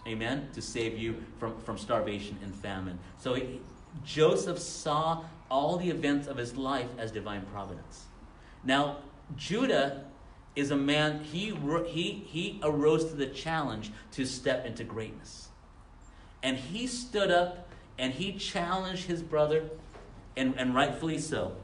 [0.05, 0.49] Amen?
[0.53, 2.99] To save you from, from starvation and famine.
[3.17, 3.39] So
[4.03, 8.05] Joseph saw all the events of his life as divine providence.
[8.63, 8.97] Now,
[9.35, 10.05] Judah
[10.57, 15.49] is a man, he, he, he arose to the challenge to step into greatness.
[16.41, 19.69] And he stood up and he challenged his brother,
[20.35, 21.55] and, and rightfully so.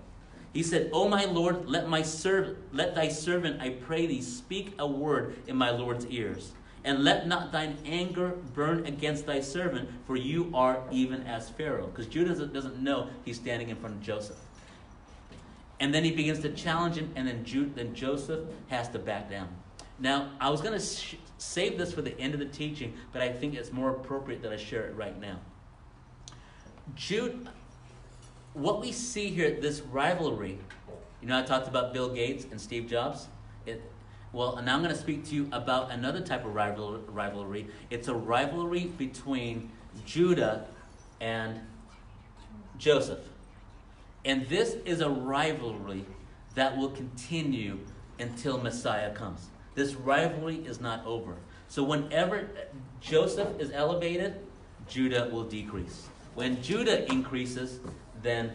[0.53, 4.75] He said, O my Lord, let, my serv- let thy servant, I pray thee, speak
[4.77, 6.51] a word in my Lord's ears.
[6.83, 11.87] And let not thine anger burn against thy servant, for you are even as Pharaoh.
[11.87, 14.37] Because Judah doesn't know he's standing in front of Joseph.
[15.83, 19.29] And then he begins to challenge him, and then, Ju- then Joseph has to back
[19.29, 19.49] down.
[19.99, 23.21] Now, I was going to sh- save this for the end of the teaching, but
[23.21, 25.41] I think it's more appropriate that I share it right now.
[26.95, 27.49] Jude,
[28.53, 30.57] what we see here, this rivalry,
[31.21, 33.27] you know, I talked about Bill Gates and Steve Jobs.
[33.65, 33.81] It,
[34.31, 37.67] well, now I'm going to speak to you about another type of rival, rivalry.
[37.89, 39.69] It's a rivalry between
[40.05, 40.65] Judah
[41.19, 41.59] and
[42.77, 43.19] Joseph.
[44.25, 46.05] And this is a rivalry
[46.55, 47.79] that will continue
[48.19, 49.49] until Messiah comes.
[49.75, 51.35] This rivalry is not over.
[51.67, 52.49] So whenever
[53.01, 54.35] Joseph is elevated,
[54.87, 56.07] Judah will decrease.
[56.35, 57.79] When Judah increases,
[58.21, 58.53] then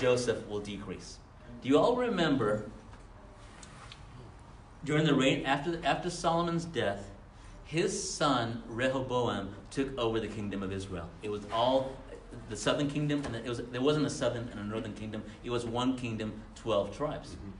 [0.00, 1.18] Joseph will decrease.
[1.62, 2.70] Do you all remember
[4.84, 7.10] during the reign after after Solomon's death,
[7.64, 11.08] his son Rehoboam took over the kingdom of Israel.
[11.22, 11.96] It was all
[12.48, 15.22] the southern kingdom, and it was there wasn't a southern and a northern kingdom.
[15.42, 17.30] It was one kingdom, twelve tribes.
[17.30, 17.50] Mm-hmm.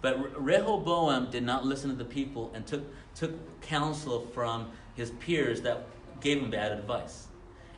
[0.00, 2.82] But Rehoboam did not listen to the people and took
[3.14, 5.86] took counsel from his peers that
[6.20, 7.28] gave him bad advice.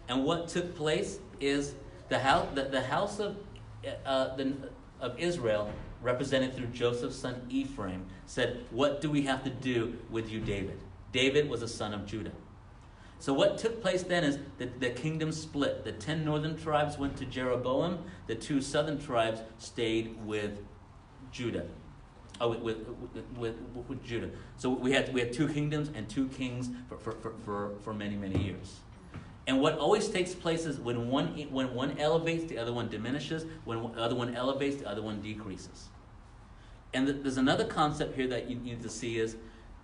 [0.09, 1.75] And what took place is
[2.09, 3.37] the house the, the house of
[4.05, 4.55] uh, the,
[5.01, 10.31] of Israel represented through Joseph's son Ephraim, said, What do we have to do with
[10.31, 10.79] you, David?
[11.13, 12.33] David was a son of Judah.
[13.21, 15.85] So, what took place then is that the kingdom split.
[15.85, 20.59] The ten northern tribes went to Jeroboam, the two southern tribes stayed with
[21.31, 21.67] Judah.
[22.41, 23.57] Oh, with, with, with,
[23.87, 24.31] with Judah.
[24.57, 28.17] So, we had, we had two kingdoms and two kings for, for, for, for, many,
[28.17, 28.81] many years.
[29.47, 33.45] And what always takes place is when one, when one elevates, the other one diminishes.
[33.67, 35.91] When the other one elevates, the other one decreases.
[36.95, 39.37] And the, there's another concept here that you need to see is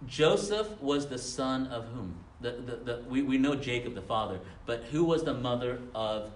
[0.07, 2.14] Joseph was the son of whom?
[2.40, 6.31] The, the, the, we, we know Jacob, the father, but who was the mother of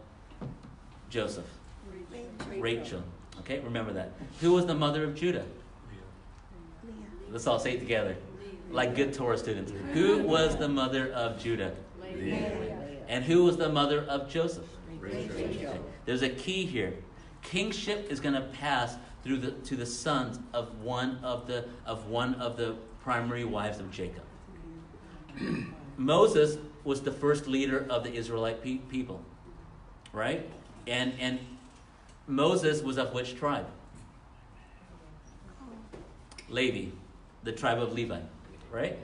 [1.11, 1.47] Joseph?
[2.11, 2.61] Rachel.
[2.61, 3.03] Rachel.
[3.41, 4.13] Okay, remember that.
[4.41, 5.45] Who was the mother of Judah?
[6.85, 6.95] Leah.
[7.31, 8.17] Let's all say it together,
[8.71, 9.73] like good Torah students.
[9.93, 11.75] Who was the mother of Judah?
[12.03, 12.77] Leah.
[13.09, 14.67] And who was the mother of Joseph?
[15.03, 15.79] Okay.
[16.05, 16.95] There's a key here.
[17.43, 22.07] Kingship is going to pass through the to the sons of one of the of
[22.09, 22.77] one of the
[23.11, 24.23] primary wives of Jacob.
[25.97, 29.21] Moses was the first leader of the Israelite pe- people,
[30.13, 30.49] right?
[30.87, 31.41] And and
[32.29, 33.67] Moses was of which tribe?
[36.49, 36.93] Levi,
[37.43, 38.21] the tribe of Levi,
[38.71, 38.97] right?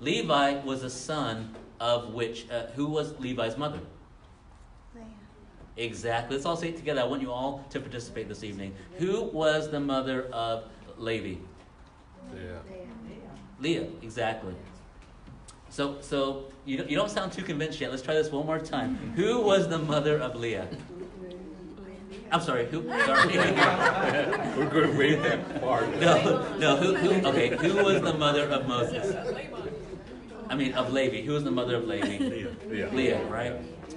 [0.00, 3.78] Levi was a son of which uh, who was Levi's mother?
[5.76, 6.34] Exactly.
[6.34, 7.00] Let's all say it together.
[7.00, 8.74] I want you all to participate this evening.
[8.98, 10.64] Who was the mother of
[10.98, 11.36] Levi?
[12.34, 12.58] Yeah.
[13.62, 13.86] Leah.
[14.02, 14.54] Exactly.
[15.70, 17.90] So, so you don't, you don't sound too convinced yet.
[17.90, 18.96] Let's try this one more time.
[19.16, 20.66] Who was the mother of Leah?
[22.30, 22.66] I'm sorry.
[22.66, 22.88] Who?
[22.88, 23.36] Sorry.
[24.56, 25.86] We're going wait that far.
[25.86, 26.76] no, no.
[26.76, 26.94] Who?
[26.94, 27.28] Who?
[27.28, 27.56] Okay.
[27.56, 29.14] Who was the mother of Moses?
[30.48, 31.22] I mean, of Levi.
[31.22, 32.48] Who was the mother of Levi?
[32.70, 32.88] Yeah.
[32.92, 33.54] Leah, right?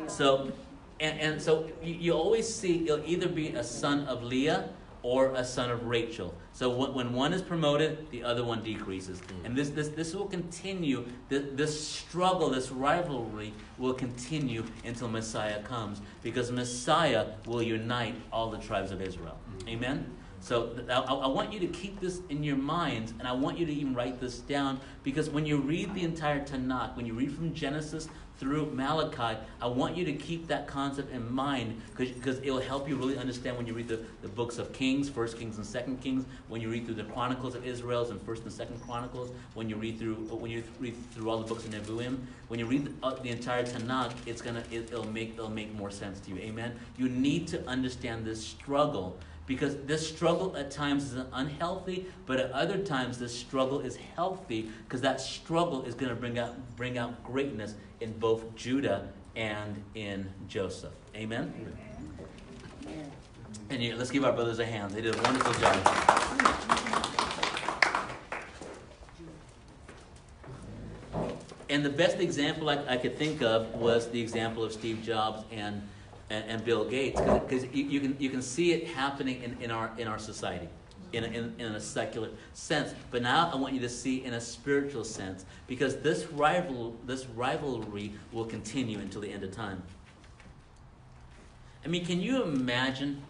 [0.07, 0.51] So,
[0.99, 4.69] and, and so you, you always see it'll either be a son of Leah
[5.05, 6.33] or a son of Rachel.
[6.51, 9.21] So when, when one is promoted, the other one decreases.
[9.21, 9.45] Mm.
[9.45, 15.61] And this, this, this will continue, this, this struggle, this rivalry will continue until Messiah
[15.61, 19.37] comes because Messiah will unite all the tribes of Israel.
[19.59, 19.69] Mm.
[19.73, 20.11] Amen?
[20.39, 23.65] So I, I want you to keep this in your minds, and I want you
[23.67, 27.31] to even write this down because when you read the entire Tanakh, when you read
[27.31, 28.07] from Genesis
[28.39, 32.87] through Malachi, I want you to keep that concept in mind because it will help
[32.89, 36.01] you really understand when you read the, the books of Kings, First Kings and Second
[36.01, 39.69] Kings, when you read through the Chronicles of Israel and First and Second Chronicles, when
[39.69, 42.17] you read through when you read through all the books of Nebuim,
[42.49, 45.73] when you read the, uh, the entire Tanakh, it's gonna it, it'll make it'll make
[45.73, 46.37] more sense to you.
[46.37, 46.77] Amen.
[46.97, 52.51] You need to understand this struggle because this struggle at times is unhealthy, but at
[52.51, 56.97] other times this struggle is healthy because that struggle is going to bring out bring
[56.97, 60.93] out greatness in both Judah and in Joseph.
[61.15, 61.53] Amen.
[63.69, 64.91] And you, let's give our brothers a hand.
[64.91, 66.85] They did a wonderful job.
[71.67, 75.43] And the best example I, I could think of was the example of Steve Jobs
[75.51, 75.81] and
[76.29, 79.71] and, and Bill Gates, because you, you, can, you can see it happening in, in,
[79.71, 80.67] our, in our society.
[81.13, 84.33] In a, in, in a secular sense, but now I want you to see in
[84.33, 89.81] a spiritual sense, because this rival this rivalry will continue until the end of time.
[91.85, 93.21] I mean, can you imagine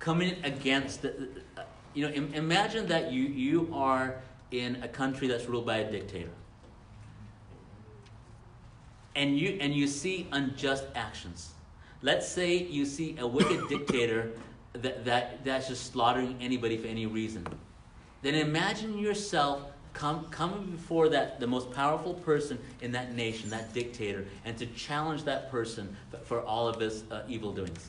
[0.00, 1.62] coming against the, uh,
[1.94, 4.16] you know, Im- imagine that you you are
[4.50, 6.32] in a country that's ruled by a dictator,
[9.14, 11.52] and you and you see unjust actions.
[12.02, 14.32] Let's say you see a wicked dictator
[14.72, 17.46] that, that, that's just slaughtering anybody for any reason.
[18.22, 23.72] Then imagine yourself come, coming before that the most powerful person in that nation, that
[23.74, 27.88] dictator, and to challenge that person for all of his uh, evil doings.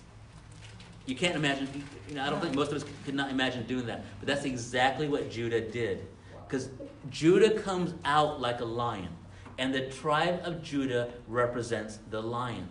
[1.05, 1.67] You can't imagine,
[2.07, 4.03] you know, I don't think most of us could not imagine doing that.
[4.19, 6.05] But that's exactly what Judah did.
[6.47, 6.69] Because
[7.09, 9.09] Judah comes out like a lion,
[9.57, 12.67] and the tribe of Judah represents the lion.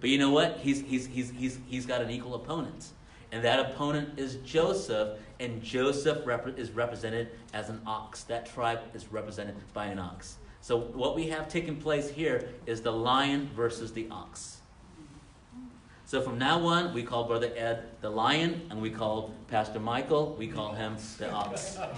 [0.00, 0.58] But you know what?
[0.62, 2.88] He's, he's, he's, he's, he's got an equal opponent.
[3.32, 8.24] And that opponent is Joseph, and Joseph rep- is represented as an ox.
[8.24, 10.38] That tribe is represented by an ox.
[10.62, 14.58] So what we have taking place here is the lion versus the ox.
[16.06, 20.34] So from now on, we call Brother Ed the lion, and we call Pastor Michael,
[20.36, 21.78] we call him the ox.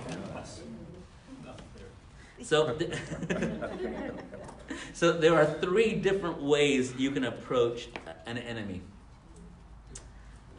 [2.43, 2.91] So, th-
[4.92, 7.88] so there are three different ways you can approach
[8.27, 8.83] an enemy.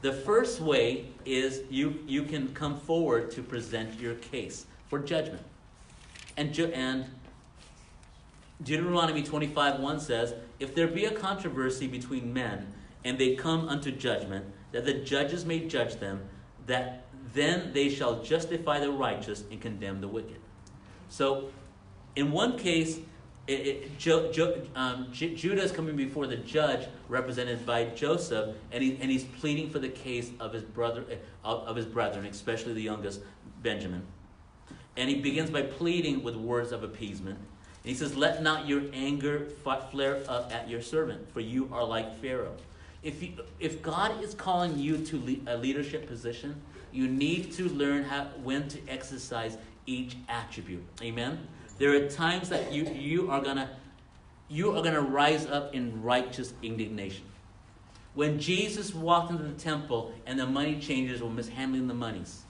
[0.01, 5.43] The first way is you, you can come forward to present your case for judgment.
[6.35, 7.05] And, and
[8.61, 12.73] Deuteronomy 25 1 says, If there be a controversy between men,
[13.05, 16.21] and they come unto judgment, that the judges may judge them,
[16.67, 20.39] that then they shall justify the righteous and condemn the wicked.
[21.09, 21.49] So,
[22.15, 22.99] in one case,
[23.47, 28.55] it, it, jo, jo, um, J- Judah is coming before the judge, represented by Joseph,
[28.71, 31.03] and, he, and he's pleading for the case of his brother,
[31.43, 33.21] of, of his brethren, especially the youngest
[33.61, 34.03] Benjamin.
[34.95, 37.37] And he begins by pleading with words of appeasement.
[37.37, 39.47] And he says, "Let not your anger
[39.91, 42.55] flare up at your servant, for you are like Pharaoh."
[43.01, 46.61] If you, if God is calling you to a leadership position,
[46.93, 50.83] you need to learn how when to exercise each attribute.
[51.01, 51.45] Amen.
[51.77, 53.69] There are times that you, you are gonna
[54.49, 57.25] you are gonna rise up in righteous indignation.
[58.13, 62.43] When Jesus walked into the temple and the money changers were mishandling the monies,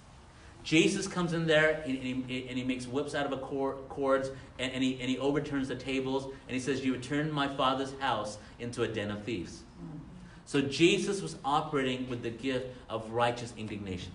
[0.63, 4.71] Jesus comes in there and he, and he makes whips out of a cords and,
[4.71, 7.93] and, he, and he overturns the tables and he says, You have turned my father's
[7.99, 9.63] house into a den of thieves.
[9.81, 9.99] Mm.
[10.45, 14.13] So Jesus was operating with the gift of righteous indignation.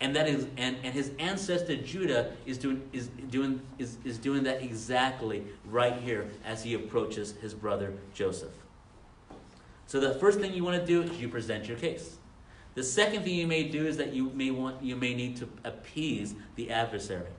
[0.00, 4.44] And that is and, and his ancestor Judah is doing is doing is, is doing
[4.44, 8.52] that exactly right here as he approaches his brother Joseph.
[9.86, 12.18] So the first thing you want to do is you present your case.
[12.74, 15.48] The second thing you may do is that you may want you may need to
[15.64, 17.32] appease the adversary.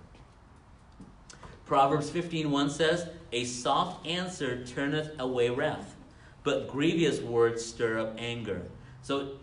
[1.65, 5.95] Proverbs 15:1 says, "A soft answer turneth away wrath,
[6.43, 8.63] but grievous words stir up anger."
[9.01, 9.37] So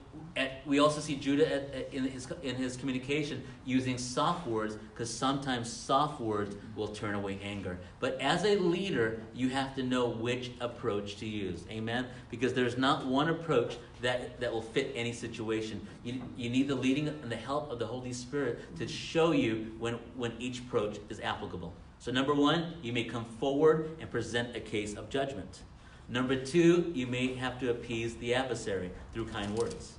[0.66, 5.12] we also see Judah at, at, in, his, in his communication using soft words because
[5.12, 7.78] sometimes soft words will turn away anger.
[8.00, 11.64] But as a leader, you have to know which approach to use.
[11.70, 12.06] Amen?
[12.30, 15.86] Because there's not one approach that, that will fit any situation.
[16.04, 19.72] You, you need the leading and the help of the Holy Spirit to show you
[19.78, 21.72] when, when each approach is applicable.
[21.98, 25.62] So, number one, you may come forward and present a case of judgment.
[26.08, 29.94] Number two, you may have to appease the adversary through kind words.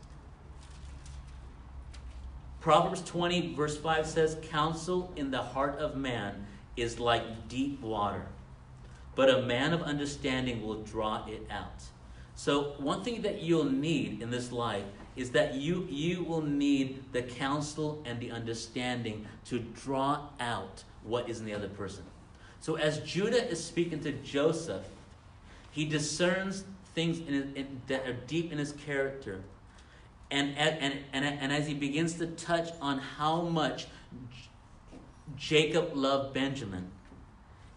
[2.67, 8.25] Proverbs 20, verse 5 says, Counsel in the heart of man is like deep water,
[9.15, 11.81] but a man of understanding will draw it out.
[12.35, 14.83] So, one thing that you'll need in this life
[15.15, 21.29] is that you, you will need the counsel and the understanding to draw out what
[21.29, 22.03] is in the other person.
[22.59, 24.83] So, as Judah is speaking to Joseph,
[25.71, 29.41] he discerns things in, in, that are deep in his character
[30.29, 33.87] and, and, and, and as he begins to touch on how much
[35.35, 36.91] Jacob loved Benjamin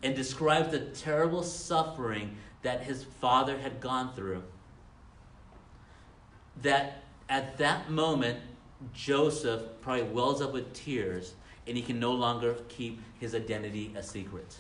[0.03, 4.43] and describes the terrible suffering that his father had gone through,
[6.63, 8.41] that at that moment,
[8.93, 11.35] Joseph probably wells up with tears
[11.67, 14.57] and he can no longer keep his identity a secret.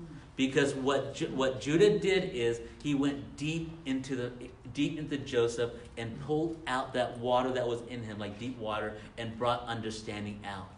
[0.00, 0.06] Mm.
[0.36, 4.32] Because what, what Judah did is he went deep into the
[4.72, 8.94] deep into Joseph and pulled out that water that was in him, like deep water,
[9.18, 10.70] and brought understanding out.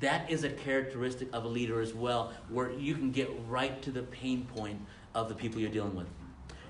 [0.00, 3.90] That is a characteristic of a leader as well, where you can get right to
[3.90, 4.80] the pain point
[5.14, 6.06] of the people you're dealing with.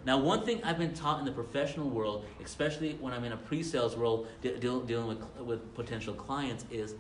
[0.05, 3.37] Now, one thing I've been taught in the professional world, especially when I'm in a
[3.37, 6.95] pre-sales role de- de- dealing with, with potential clients, is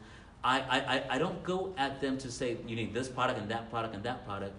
[0.44, 3.70] I, I, I don't go at them to say, you need this product and that
[3.70, 4.54] product and that product.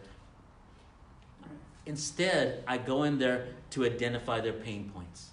[1.89, 5.31] Instead, I go in there to identify their pain points.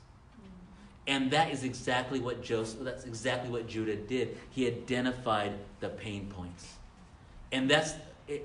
[1.07, 4.39] And that is exactly what Joseph, that's exactly what Judah did.
[4.49, 6.77] He identified the pain points.
[7.53, 7.93] And that's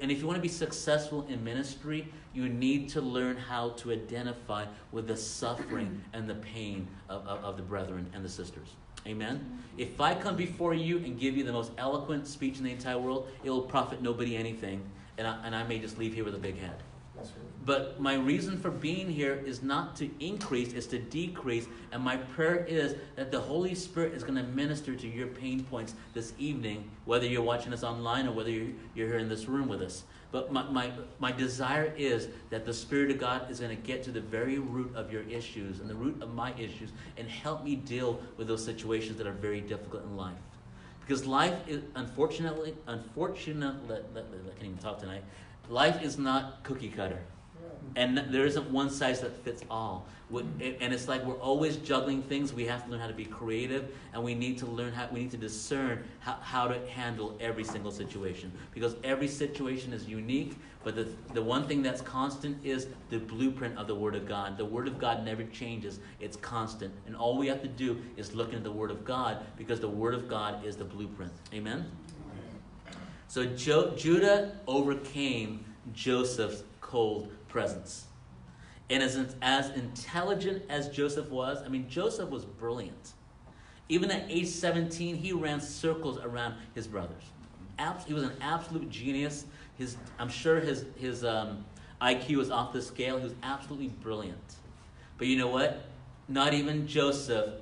[0.02, 3.94] and if you want to be successful in ministry, you need to learn how to
[3.94, 8.68] identify with the suffering and the pain of, of, of the brethren and the sisters.
[9.08, 9.64] Amen?
[9.78, 13.00] If I come before you and give you the most eloquent speech in the entire
[13.00, 14.84] world, it will profit nobody anything,
[15.18, 16.76] and I, and I may just leave here with a big head.
[17.64, 21.68] But my reason for being here is not to increase, it's to decrease.
[21.92, 25.64] And my prayer is that the Holy Spirit is going to minister to your pain
[25.64, 29.68] points this evening, whether you're watching us online or whether you're, here in this room
[29.68, 30.04] with us.
[30.32, 34.02] But my, my, my desire is that the Spirit of God is going to get
[34.04, 37.64] to the very root of your issues and the root of my issues and help
[37.64, 40.38] me deal with those situations that are very difficult in life.
[41.02, 45.24] Because life is, unfortunately, unfortunately, I can't even talk tonight.
[45.70, 47.20] Life is not cookie cutter.
[47.96, 50.08] And there isn't one size that fits all.
[50.32, 50.82] Mm-hmm.
[50.82, 52.54] And it's like we're always juggling things.
[52.54, 55.20] We have to learn how to be creative, and we need to learn how, we
[55.20, 58.52] need to discern how, how to handle every single situation.
[58.74, 63.78] Because every situation is unique, but the, the one thing that's constant is the blueprint
[63.78, 64.58] of the Word of God.
[64.58, 66.94] The Word of God never changes, it's constant.
[67.06, 69.90] And all we have to do is look into the Word of God, because the
[69.90, 71.34] Word of God is the blueprint.
[71.54, 71.92] Amen?
[73.28, 78.06] So jo- Judah overcame Joseph's cold presence.
[78.90, 83.14] And as, as intelligent as Joseph was, I mean, Joseph was brilliant.
[83.90, 87.24] Even at age 17, he ran circles around his brothers.
[87.78, 89.46] Abs- he was an absolute genius.
[89.78, 91.66] His, I'm sure his, his um,
[92.02, 93.18] IQ was off the scale.
[93.18, 94.56] He was absolutely brilliant.
[95.18, 95.86] But you know what?
[96.28, 97.54] Not even Joseph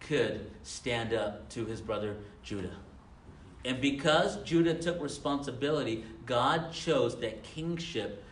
[0.00, 2.76] could stand up to his brother Judah.
[3.64, 8.24] And because Judah took responsibility, God chose that kingship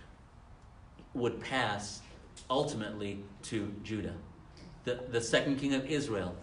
[1.14, 2.00] would pass
[2.50, 4.14] ultimately to Judah.
[4.84, 6.34] The, the second king of Israel,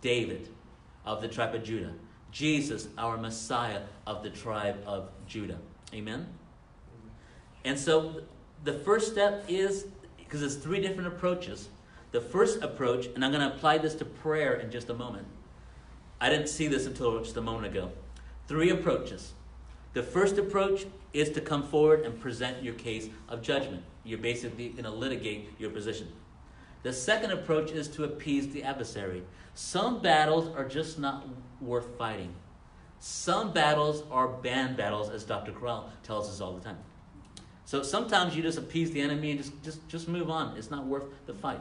[0.00, 0.48] David
[1.04, 1.92] of the tribe of Judah.
[2.32, 5.58] Jesus, our Messiah of the tribe of Judah.
[5.92, 6.26] Amen?
[7.64, 8.22] And so
[8.64, 9.86] the first step is,
[10.16, 11.68] because there's three different approaches.
[12.12, 15.26] The first approach, and I'm going to apply this to prayer in just a moment.
[16.20, 17.90] I didn't see this until just a moment ago.
[18.46, 19.32] Three approaches.
[19.92, 23.82] The first approach is to come forward and present your case of judgment.
[24.04, 26.08] You're basically going to litigate your position.
[26.82, 29.22] The second approach is to appease the adversary.
[29.54, 31.28] Some battles are just not
[31.60, 32.34] worth fighting.
[33.00, 35.52] Some battles are banned battles, as Dr.
[35.52, 36.78] Corral tells us all the time.
[37.64, 40.56] So sometimes you just appease the enemy and just, just, just move on.
[40.56, 41.60] It's not worth the fight.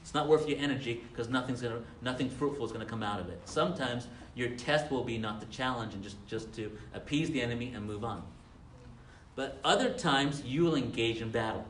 [0.00, 3.20] It's not worth your energy because nothing's gonna, nothing fruitful is going to come out
[3.20, 3.40] of it.
[3.44, 7.72] Sometimes your test will be not to challenge and just, just to appease the enemy
[7.74, 8.22] and move on.
[9.36, 11.64] But other times you will engage in battle.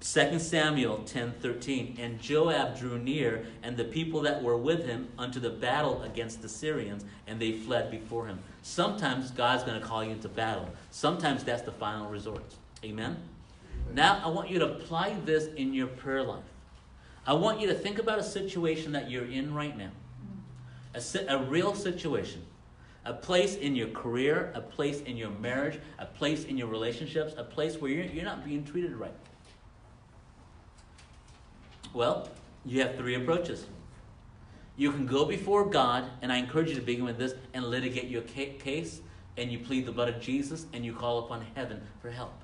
[0.00, 5.40] 2 Samuel 10:13 and Joab drew near and the people that were with him unto
[5.40, 8.38] the battle against the Syrians and they fled before him.
[8.60, 10.68] Sometimes God's going to call you into battle.
[10.90, 12.44] Sometimes that's the final resort.
[12.84, 13.16] Amen.
[13.94, 16.44] Now I want you to apply this in your prayer life.
[17.26, 19.90] I want you to think about a situation that you're in right now.
[20.94, 22.44] A, a real situation.
[23.06, 27.34] A place in your career, a place in your marriage, a place in your relationships,
[27.36, 29.14] a place where you're, you're not being treated right.
[31.92, 32.28] Well,
[32.64, 33.66] you have three approaches.
[34.76, 38.08] You can go before God, and I encourage you to begin with this and litigate
[38.08, 39.00] your case,
[39.36, 42.40] and you plead the blood of Jesus, and you call upon heaven for help.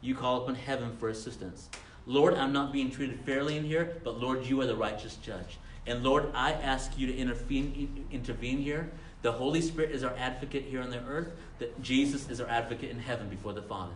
[0.00, 1.70] You call upon heaven for assistance.
[2.06, 5.58] Lord, I'm not being treated fairly in here, but Lord, you are the righteous judge.
[5.86, 8.90] And Lord, I ask you to intervene, intervene here.
[9.22, 12.90] The Holy Spirit is our advocate here on the earth, that Jesus is our advocate
[12.90, 13.92] in heaven before the Father.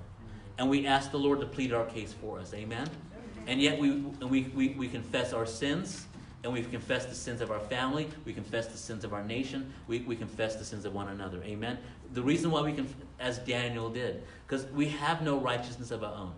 [0.59, 2.53] And we ask the Lord to plead our case for us.
[2.53, 2.89] Amen?
[3.47, 6.07] And yet we, we, we, we confess our sins,
[6.45, 9.73] and we confess the sins of our family, we confess the sins of our nation,
[9.87, 11.43] we, we confess the sins of one another.
[11.43, 11.79] Amen?
[12.13, 16.15] The reason why we can, as Daniel did, because we have no righteousness of our
[16.15, 16.33] own.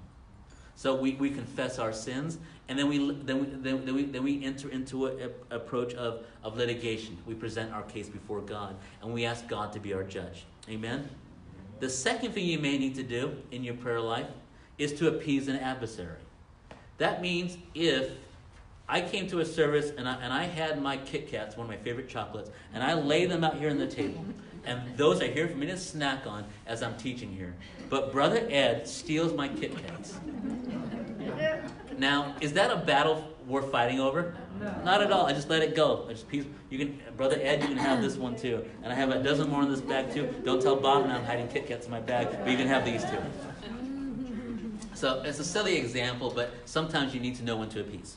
[0.74, 2.38] So we, we confess our sins,
[2.70, 6.24] and then we, then we, then, then we, then we enter into an approach of,
[6.44, 7.18] of litigation.
[7.26, 10.44] We present our case before God, and we ask God to be our judge.
[10.68, 11.10] Amen?
[11.80, 14.28] The second thing you may need to do in your prayer life
[14.78, 16.20] is to appease an adversary.
[16.98, 18.12] That means if
[18.88, 21.70] I came to a service and I, and I had my Kit Kats, one of
[21.70, 24.24] my favorite chocolates, and I lay them out here on the table,
[24.64, 27.56] and those are here for me to snack on as I'm teaching here.
[27.88, 30.20] But Brother Ed steals my Kit Kats.
[32.00, 34.34] Now, is that a battle worth fighting over?
[34.58, 34.74] No.
[34.84, 35.26] Not at all.
[35.26, 36.06] I just let it go.
[36.08, 36.46] I just piece.
[36.70, 39.50] You can, Brother Ed, you can have this one too, and I have a dozen
[39.50, 40.34] more in this bag too.
[40.42, 42.86] Don't tell Bob now I'm hiding Kit Kats in my bag, but you can have
[42.86, 43.18] these two.
[44.94, 48.16] So it's a silly example, but sometimes you need to know when to appease.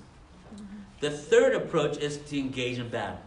[1.01, 3.19] The third approach is to engage in battle.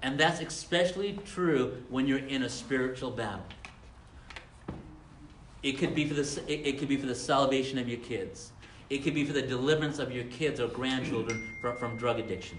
[0.00, 3.44] And that's especially true when you're in a spiritual battle.
[5.64, 8.52] It could be for the, it, it could be for the salvation of your kids.
[8.92, 12.58] It could be for the deliverance of your kids or grandchildren from, from drug addiction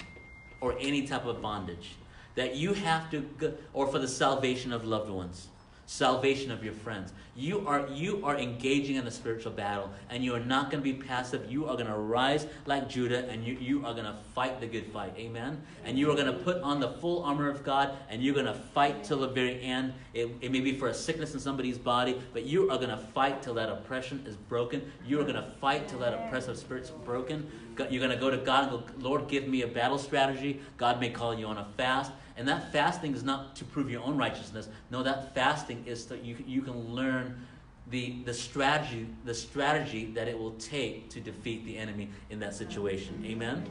[0.61, 1.91] or any type of bondage.
[2.33, 5.49] That you have to, or for the salvation of loved ones
[5.85, 7.13] salvation of your friends.
[7.35, 10.93] You are you are engaging in a spiritual battle and you are not going to
[10.93, 11.51] be passive.
[11.51, 14.67] You are going to rise like Judah and you, you are going to fight the
[14.67, 15.15] good fight.
[15.17, 15.59] Amen.
[15.83, 18.45] And you are going to put on the full armor of God and you're going
[18.45, 19.93] to fight till the very end.
[20.13, 22.97] It, it may be for a sickness in somebody's body, but you are going to
[22.97, 24.91] fight till that oppression is broken.
[25.03, 27.49] You are going to fight till that oppressive spirit's broken.
[27.89, 30.61] You're going to go to God and go, Lord, give me a battle strategy.
[30.77, 32.11] God may call you on a fast.
[32.35, 34.67] And that fasting is not to prove your own righteousness.
[34.89, 37.45] No, that fasting is that you, you can learn
[37.89, 42.55] the, the strategy the strategy that it will take to defeat the enemy in that
[42.55, 43.23] situation.
[43.25, 43.69] Amen.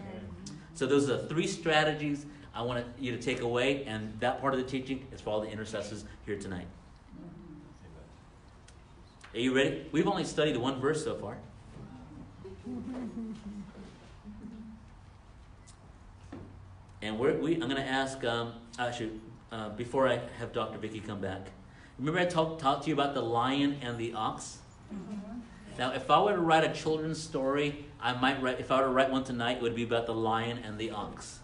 [0.75, 4.53] So those are the three strategies I want you to take away, and that part
[4.53, 6.67] of the teaching is for all the intercessors here tonight.
[9.35, 9.87] Are you ready?
[9.93, 11.39] We've only studied one verse so far.
[17.03, 19.11] And we're, we, I'm going to ask, um, actually,
[19.51, 20.79] uh, before I have Dr.
[20.79, 21.49] Vicky come back,
[21.99, 24.59] remember I talked talk to you about the lion and the ox?
[24.95, 25.41] Mm-hmm.
[25.79, 28.87] Now, if I were to write a children's story, I might write, if I were
[28.87, 31.41] to write one tonight, it would be about the lion and the ox.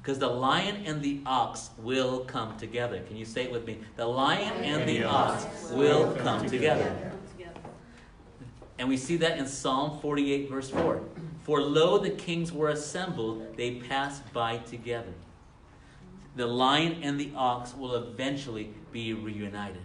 [0.00, 3.00] Because the lion and the ox will come together.
[3.00, 3.78] Can you say it with me?
[3.96, 7.12] The lion and the ox will come together.
[8.78, 11.00] And we see that in Psalm 48, verse 4.
[11.46, 15.12] For lo, the kings were assembled, they passed by together.
[16.34, 19.82] The lion and the ox will eventually be reunited.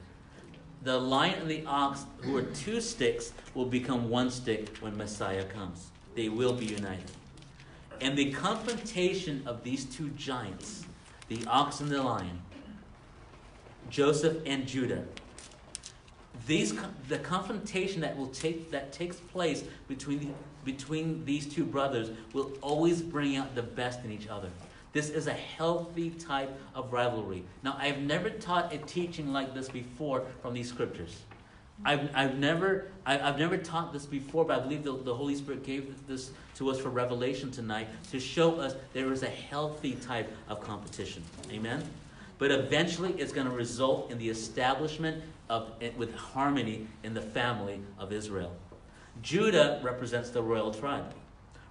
[0.82, 5.44] The lion and the ox, who are two sticks, will become one stick when Messiah
[5.44, 5.92] comes.
[6.16, 7.12] They will be united.
[8.02, 10.86] And the confrontation of these two giants,
[11.28, 12.42] the ox and the lion,
[13.92, 15.04] Joseph and Judah,
[16.48, 16.74] these,
[17.08, 20.28] the confrontation that will take that takes place between the,
[20.64, 24.50] between these two brothers will always bring out the best in each other.
[24.94, 27.44] This is a healthy type of rivalry.
[27.64, 31.16] Now, I've never taught a teaching like this before from these scriptures.
[31.84, 35.36] I've, I've, never, I, have never taught this before, but I believe the, the Holy
[35.36, 39.94] Spirit gave this to us for revelation tonight to show us there is a healthy
[39.94, 41.24] type of competition.
[41.52, 41.84] Amen?
[42.38, 47.80] But eventually it's going to result in the establishment of, with harmony in the family
[47.98, 48.52] of Israel.
[49.22, 51.14] Judah represents the royal tribe.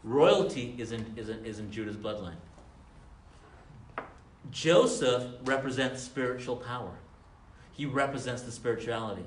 [0.02, 2.36] Royalty is in, is in, is in Judah's bloodline.
[4.50, 6.92] Joseph represents spiritual power.
[7.72, 9.24] He represents the spirituality.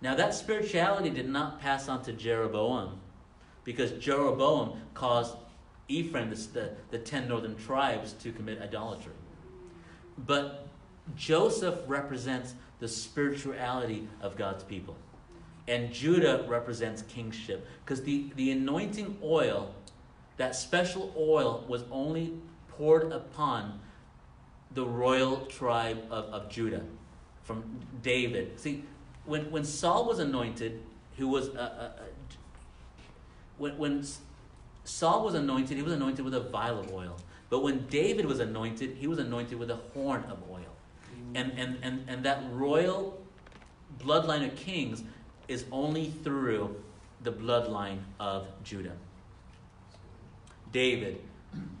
[0.00, 3.00] Now, that spirituality did not pass on to Jeroboam
[3.64, 5.36] because Jeroboam caused
[5.88, 9.12] Ephraim, the, the ten northern tribes, to commit idolatry.
[10.18, 10.66] But
[11.14, 14.96] Joseph represents the spirituality of God's people.
[15.68, 19.74] And Judah represents kingship because the, the anointing oil,
[20.36, 22.34] that special oil, was only
[22.68, 23.80] poured upon
[24.72, 26.82] the royal tribe of, of Judah
[27.42, 27.64] from
[28.02, 28.60] David.
[28.60, 28.84] See,
[29.24, 30.82] when, when Saul was anointed,
[31.16, 32.06] who was a, a, a,
[33.58, 34.04] when, when
[34.84, 37.16] Saul was anointed, he was anointed with a vial of oil.
[37.48, 40.60] But when David was anointed, he was anointed with a horn of oil.
[41.34, 43.20] And, and, and, and that royal
[43.98, 45.02] bloodline of kings
[45.48, 46.74] is only through
[47.22, 48.92] the bloodline of Judah.
[50.72, 51.20] David,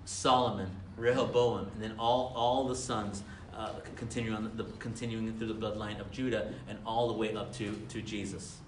[0.04, 3.22] Solomon, Rehoboam, and then all, all the sons
[3.54, 7.52] uh, continuing, on the, continuing through the bloodline of Judah and all the way up
[7.54, 8.58] to, to Jesus.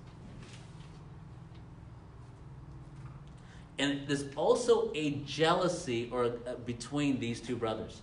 [3.78, 8.00] And there's also a jealousy or uh, between these two brothers.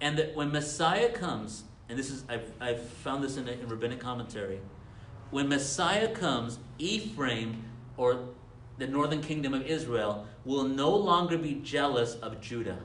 [0.00, 3.68] And that when Messiah comes, and this is I've, I've found this in, a, in
[3.68, 4.60] rabbinic commentary,
[5.30, 7.64] when Messiah comes, Ephraim
[7.96, 8.20] or
[8.78, 12.78] the northern kingdom of Israel will no longer be jealous of Judah.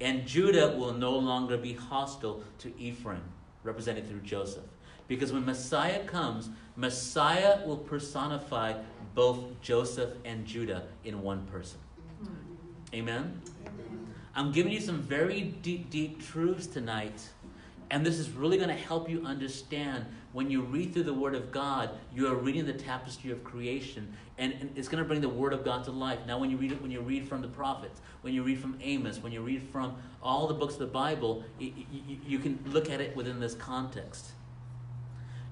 [0.00, 3.22] And Judah will no longer be hostile to Ephraim,
[3.64, 4.64] represented through Joseph.
[5.08, 8.74] Because when Messiah comes, Messiah will personify
[9.14, 11.80] both Joseph and Judah in one person.
[12.94, 13.40] Amen?
[14.34, 17.20] I'm giving you some very deep, deep truths tonight.
[17.90, 20.06] And this is really going to help you understand
[20.38, 24.14] when you read through the Word of God, you are reading the tapestry of creation,
[24.38, 26.20] and, and, it's going to bring the Word of God to life.
[26.28, 28.78] Now, when you read it, when you read from the prophets, when you read from
[28.80, 32.56] Amos, when you read from all the books of the Bible, you, you, you can
[32.66, 34.30] look at it within this context.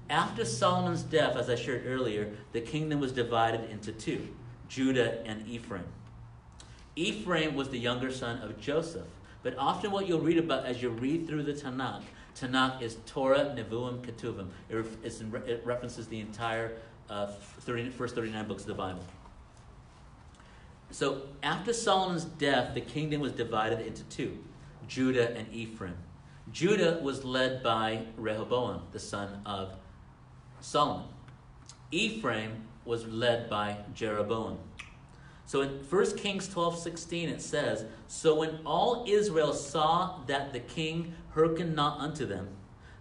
[0.09, 4.29] After Solomon's death, as I shared earlier, the kingdom was divided into two
[4.69, 5.83] Judah and Ephraim.
[6.95, 9.07] Ephraim was the younger son of Joseph.
[9.43, 12.03] But often, what you'll read about as you read through the Tanakh,
[12.39, 14.49] Tanakh is Torah, Nevuim, Ketuvim.
[14.69, 16.77] It, it references the entire
[17.09, 19.03] uh, 30, first 39 books of the Bible.
[20.91, 24.37] So, after Solomon's death, the kingdom was divided into two
[24.87, 25.97] Judah and Ephraim.
[26.51, 29.73] Judah was led by Rehoboam, the son of
[30.61, 31.07] Solomon.
[31.91, 34.59] Ephraim was led by Jeroboam.
[35.47, 40.59] So in 1 Kings 12 16, it says, So when all Israel saw that the
[40.59, 42.49] king hearkened not unto them,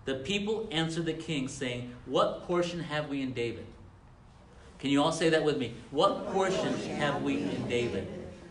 [0.05, 3.67] the people answered the king, saying, What portion have we in David?
[4.79, 5.75] Can you all say that with me?
[5.91, 8.07] What portion have we in David?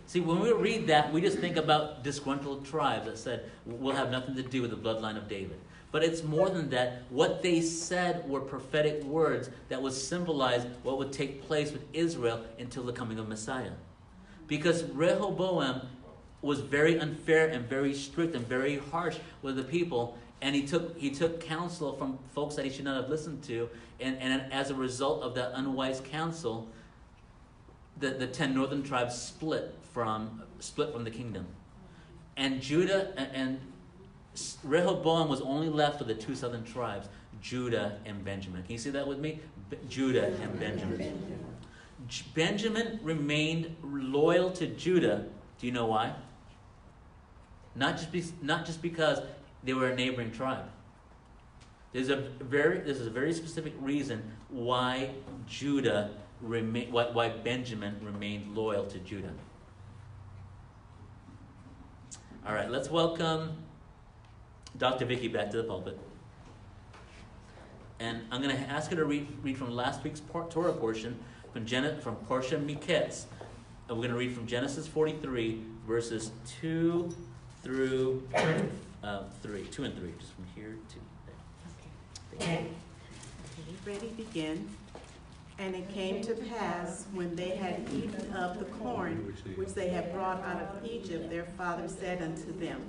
[0.08, 4.12] See, when we read that, we just think about disgruntled tribes that said, We'll have
[4.12, 5.58] nothing to do with the bloodline of David.
[5.96, 7.04] But it's more than that.
[7.10, 12.44] What they said were prophetic words that would symbolize what would take place with Israel
[12.60, 13.72] until the coming of Messiah.
[14.46, 15.88] Because Rehoboam
[16.42, 20.98] was very unfair and very strict and very harsh with the people, and he took
[20.98, 23.70] he took counsel from folks that he should not have listened to,
[24.02, 26.68] and, and as a result of that unwise counsel,
[28.02, 31.48] the, the ten northern tribes split from split from the kingdom.
[32.36, 33.60] And Judah and, and
[34.64, 37.08] Rehoboam was only left with the two southern tribes,
[37.42, 38.64] Judah and Benjamin.
[38.64, 39.40] Can you see that with me?
[39.70, 41.40] B- Judah and Benjamin.
[42.34, 45.26] Benjamin remained loyal to Judah.
[45.60, 46.14] Do you know why?
[47.76, 49.20] Not just, be, not just because
[49.64, 50.66] they were a neighboring tribe.
[51.94, 55.12] There's a very, there's a very specific reason why
[55.48, 56.12] Judah
[56.42, 59.34] remain, why, why Benjamin remained loyal to Judah.
[62.46, 63.65] All right, let's welcome
[64.78, 65.06] Dr.
[65.06, 65.98] Vicky back to the pulpit.
[68.00, 71.18] And I'm going to ask her to read, read from last week's Torah portion
[71.54, 73.26] from, Gen- from Parsha Miketz.
[73.88, 77.16] And we're going to read from Genesis 43, verses 2
[77.64, 78.28] through
[79.04, 79.64] uh, 3.
[79.64, 80.96] 2 and 3, just from here to
[81.26, 82.42] there.
[82.42, 82.66] Okay.
[83.58, 84.68] Okay, ready, begin.
[85.58, 90.12] And it came to pass, when they had eaten of the corn which they had
[90.12, 92.82] brought out of Egypt, their father said unto them,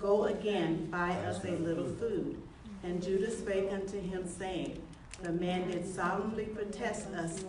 [0.00, 2.40] Go again, buy us a little food.
[2.82, 4.82] And Judah spake unto him, saying,
[5.22, 7.44] The man did solemnly protest us,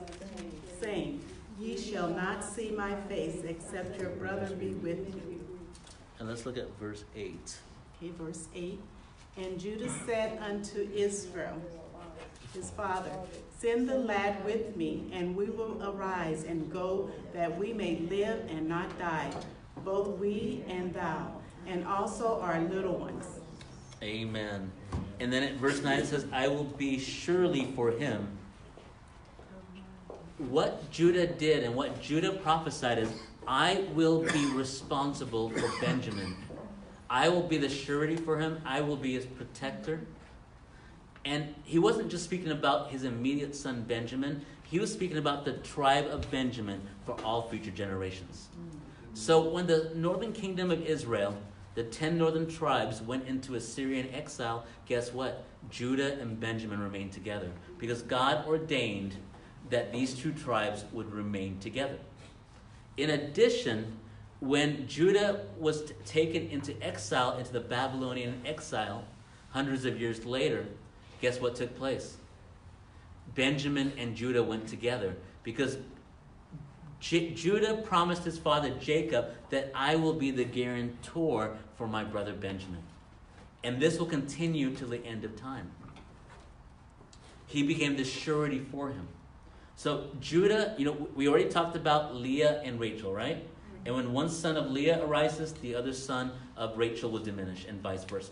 [0.79, 1.21] saying,
[1.59, 5.45] Ye shall not see my face, except your brother be with you.
[6.19, 7.57] And let's look at verse 8.
[7.97, 8.79] Okay, verse 8.
[9.37, 11.61] And Judah said unto Israel,
[12.53, 13.11] his father,
[13.59, 18.49] Send the lad with me, and we will arise and go, that we may live
[18.49, 19.31] and not die,
[19.83, 21.31] both we and thou,
[21.67, 23.25] and also our little ones.
[24.01, 24.71] Amen.
[25.19, 28.27] And then at verse 9 it says, I will be surely for him.
[30.37, 33.09] What Judah did and what Judah prophesied is,
[33.47, 36.35] I will be responsible for Benjamin.
[37.09, 38.61] I will be the surety for him.
[38.65, 40.01] I will be his protector.
[41.25, 45.53] And he wasn't just speaking about his immediate son Benjamin, he was speaking about the
[45.53, 48.49] tribe of Benjamin for all future generations.
[49.13, 51.37] So when the northern kingdom of Israel,
[51.77, 55.43] the ten northern tribes, went into Assyrian exile, guess what?
[55.69, 59.15] Judah and Benjamin remained together because God ordained
[59.69, 61.99] that these two tribes would remain together.
[62.97, 63.99] In addition,
[64.39, 69.03] when Judah was t- taken into exile, into the Babylonian exile,
[69.51, 70.65] hundreds of years later,
[71.21, 72.17] guess what took place?
[73.35, 75.77] Benjamin and Judah went together because
[76.99, 82.33] J- Judah promised his father Jacob that I will be the guarantor for my brother
[82.33, 82.81] Benjamin.
[83.63, 85.71] And this will continue till the end of time.
[87.47, 89.07] He became the surety for him.
[89.75, 93.47] So Judah, you know, we already talked about Leah and Rachel, right?
[93.85, 97.81] And when one son of Leah arises, the other son of Rachel will diminish, and
[97.81, 98.31] vice versa.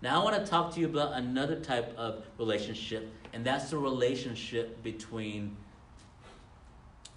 [0.00, 3.78] Now I want to talk to you about another type of relationship, and that's the
[3.78, 5.56] relationship between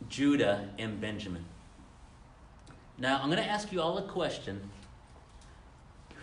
[0.07, 1.45] Judah and Benjamin.
[2.97, 4.69] Now I'm going to ask you all a question.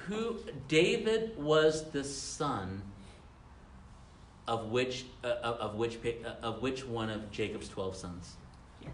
[0.07, 0.37] Who
[0.69, 2.83] David was the son
[4.49, 8.37] of which uh, of, of which uh, of which one of Jacob's 12 sons?
[8.81, 8.91] Yes.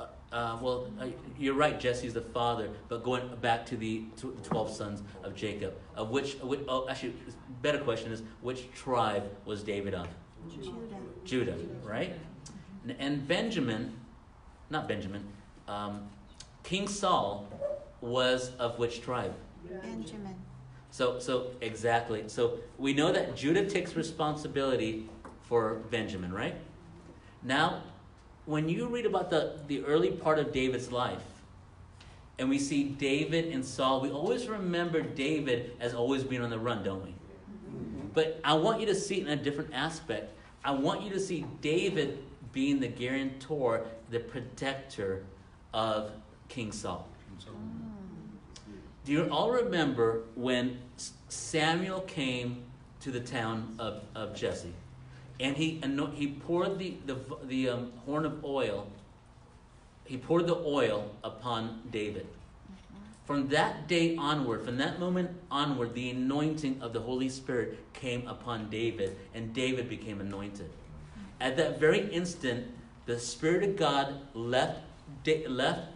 [0.00, 1.06] Uh, uh, well, uh,
[1.38, 1.78] you're right.
[1.78, 6.34] Jesse's the father, but going back to the tw- twelve sons of Jacob, of which,
[6.36, 7.14] which oh, actually,
[7.62, 10.08] better question is which tribe was David of?
[10.50, 10.72] Judah.
[11.24, 12.14] Judah, right?
[12.86, 13.94] N- And Benjamin,
[14.70, 15.24] not Benjamin,
[15.68, 16.08] um,
[16.66, 17.48] King Saul
[18.00, 19.32] was of which tribe?
[19.70, 20.34] Benjamin.
[20.90, 22.24] So, so exactly.
[22.26, 25.08] So we know that Judah takes responsibility
[25.42, 26.56] for Benjamin, right?
[27.44, 27.84] Now,
[28.46, 31.22] when you read about the, the early part of David's life,
[32.36, 36.58] and we see David and Saul, we always remember David as always being on the
[36.58, 37.14] run, don't we?
[38.12, 40.36] But I want you to see it in a different aspect.
[40.64, 45.22] I want you to see David being the guarantor, the protector
[45.72, 46.10] of
[46.48, 47.08] King Saul.
[49.04, 50.78] Do you all remember when
[51.28, 52.64] Samuel came
[53.00, 54.72] to the town of, of Jesse?
[55.38, 55.80] And he,
[56.14, 58.88] he poured the, the, the um, horn of oil,
[60.04, 62.26] he poured the oil upon David.
[63.26, 68.26] From that day onward, from that moment onward, the anointing of the Holy Spirit came
[68.28, 70.70] upon David, and David became anointed.
[71.40, 72.68] At that very instant,
[73.04, 74.80] the Spirit of God left,
[75.48, 75.88] left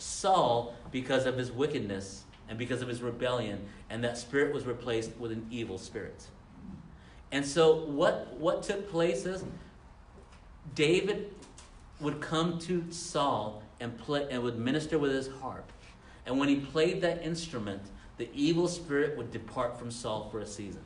[0.00, 5.16] Saul because of his wickedness and because of his rebellion, and that spirit was replaced
[5.18, 6.26] with an evil spirit.
[7.32, 9.44] And so, what, what took place is
[10.74, 11.32] David
[12.00, 15.70] would come to Saul and play and would minister with his harp.
[16.26, 17.82] And when he played that instrument,
[18.16, 20.82] the evil spirit would depart from Saul for a season.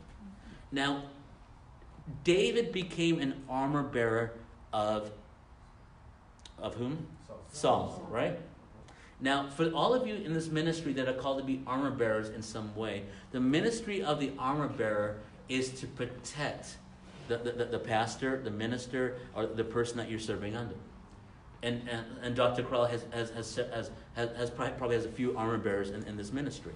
[0.71, 1.05] Now,
[2.23, 4.33] David became an armor bearer
[4.73, 5.11] of
[6.59, 7.07] of whom?
[7.53, 8.39] Saul, right?
[9.25, 12.29] Now, for all of you in this ministry that are called to be armor bearers
[12.29, 15.17] in some way, the ministry of the armor bearer
[15.49, 16.77] is to protect
[17.29, 20.75] the, the, the pastor, the minister, or the person that you're serving under.
[21.63, 22.63] And, and, and Dr.
[22.65, 26.31] Krell has, has, has, has, has, probably has a few armor bearers in, in this
[26.31, 26.75] ministry.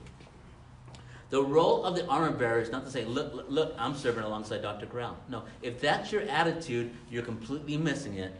[1.29, 4.25] The role of the armor bearer is not to say, look, look, look, I'm serving
[4.25, 4.87] alongside Dr.
[4.87, 5.19] Crown.
[5.29, 8.33] No, if that's your attitude, you're completely missing it.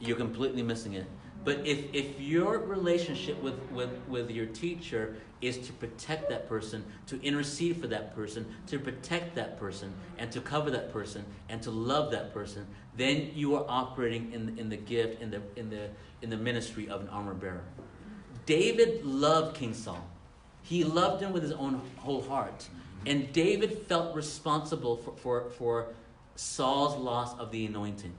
[0.00, 1.04] You're completely missing it.
[1.44, 6.84] But if, if your relationship with, with, with your teacher is to protect that person,
[7.08, 11.60] to intercede for that person, to protect that person, and to cover that person, and
[11.62, 12.66] to love that person,
[12.96, 15.88] then you are operating in, in the gift, in the, in, the,
[16.22, 17.64] in the ministry of an armor bearer.
[18.46, 20.08] David loved King Saul.
[20.62, 22.68] He loved him with his own whole heart.
[23.04, 25.88] And David felt responsible for, for, for
[26.36, 28.12] Saul's loss of the anointing.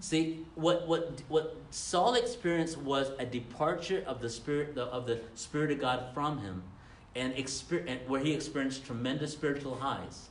[0.00, 5.70] See, what, what, what Saul experienced was a departure of the Spirit, of the Spirit
[5.70, 6.62] of God from him,
[7.14, 10.28] and, and where he experienced tremendous spiritual highs.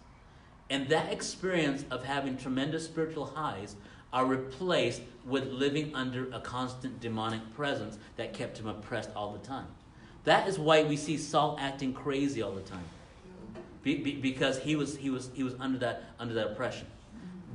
[0.69, 3.75] And that experience of having tremendous spiritual highs
[4.13, 9.45] are replaced with living under a constant demonic presence that kept him oppressed all the
[9.45, 9.67] time.
[10.23, 12.85] That is why we see Saul acting crazy all the time.
[13.83, 16.87] Be, be, because he was, he, was, he was under that, under that oppression.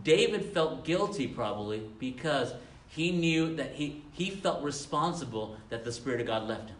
[0.02, 2.54] David felt guilty probably because
[2.88, 6.76] he knew that he, he felt responsible that the Spirit of God left him.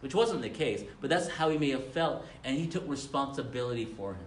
[0.00, 3.86] Which wasn't the case, but that's how he may have felt, and he took responsibility
[3.86, 4.26] for him.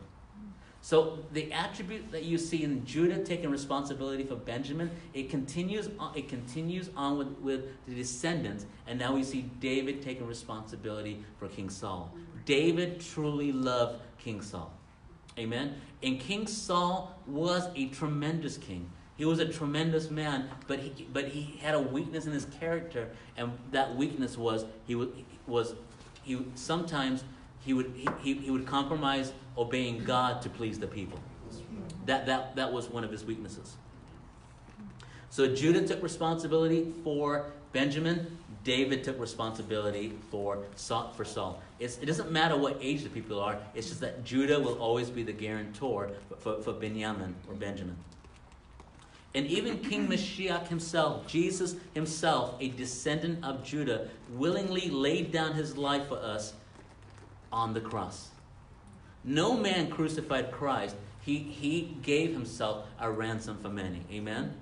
[0.82, 6.18] So the attribute that you see in Judah taking responsibility for Benjamin, it continues on,
[6.18, 11.48] it continues on with, with the descendants, and now we see David taking responsibility for
[11.48, 12.14] King Saul.
[12.46, 14.74] David truly loved King Saul.
[15.40, 15.76] Amen.
[16.04, 18.92] And King Saul was a tremendous king.
[19.16, 23.10] He was a tremendous man, but he but he had a weakness in his character,
[23.36, 24.96] and that weakness was he
[25.48, 25.76] was
[26.24, 27.24] he sometimes
[27.60, 31.20] he would he, he would compromise obeying God to please the people.
[32.06, 33.76] That that that was one of his weaknesses.
[35.30, 38.38] So Judah took responsibility for Benjamin.
[38.64, 41.14] David took responsibility for Saul.
[41.14, 41.62] For Saul.
[41.80, 43.58] It's, it doesn't matter what age the people are.
[43.74, 47.96] It's just that Judah will always be the guarantor for, for Benjamin or Benjamin.
[49.36, 55.78] And even King Mashiach himself, Jesus himself, a descendant of Judah, willingly laid down his
[55.78, 56.54] life for us
[57.52, 58.30] on the cross.
[59.24, 60.96] No man crucified Christ.
[61.22, 64.02] He, he gave himself a ransom for many.
[64.12, 64.54] Amen?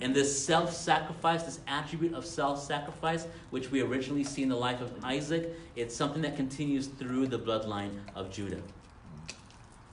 [0.00, 4.56] And this self sacrifice, this attribute of self sacrifice, which we originally see in the
[4.56, 8.62] life of Isaac, it's something that continues through the bloodline of Judah.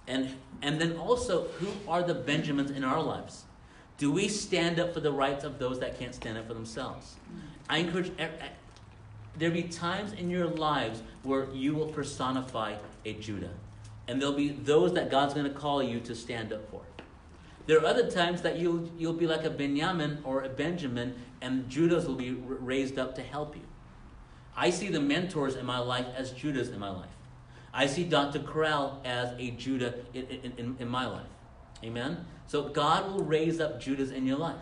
[0.08, 3.44] And, and then also, who are the Benjamins in our lives?
[3.98, 7.16] Do we stand up for the rights of those that can't stand up for themselves?
[7.70, 8.12] I encourage
[9.38, 13.52] there be times in your lives where you will personify a Judah.
[14.08, 16.82] And there'll be those that God's going to call you to stand up for.
[17.68, 21.70] There are other times that you'll, you'll be like a Benjamin or a Benjamin, and
[21.70, 23.62] Judahs will be raised up to help you.
[24.56, 27.10] I see the mentors in my life as Judahs in my life.
[27.74, 28.40] I see Dr.
[28.40, 30.24] Corral as a Judah in,
[30.58, 31.28] in, in, my life.
[31.84, 32.26] Amen?
[32.48, 34.56] So God will raise up Judahs in your life.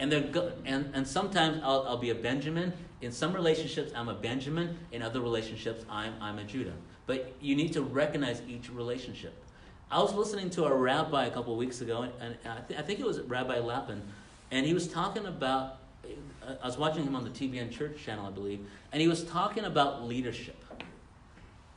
[0.00, 2.72] And, they're and, and sometimes I'll, I'll be a Benjamin.
[3.00, 4.76] In some relationships, I'm a Benjamin.
[4.90, 6.74] In other relationships, I'm, I'm a Judah.
[7.06, 9.43] But you need to recognize each relationship.
[9.90, 13.00] I was listening to a rabbi a couple weeks ago, and I, th- I think
[13.00, 14.02] it was Rabbi Lapin,
[14.50, 15.78] and he was talking about.
[16.04, 19.24] Uh, I was watching him on the TBN Church channel, I believe, and he was
[19.24, 20.62] talking about leadership.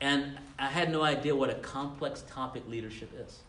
[0.00, 3.40] And I had no idea what a complex topic leadership is.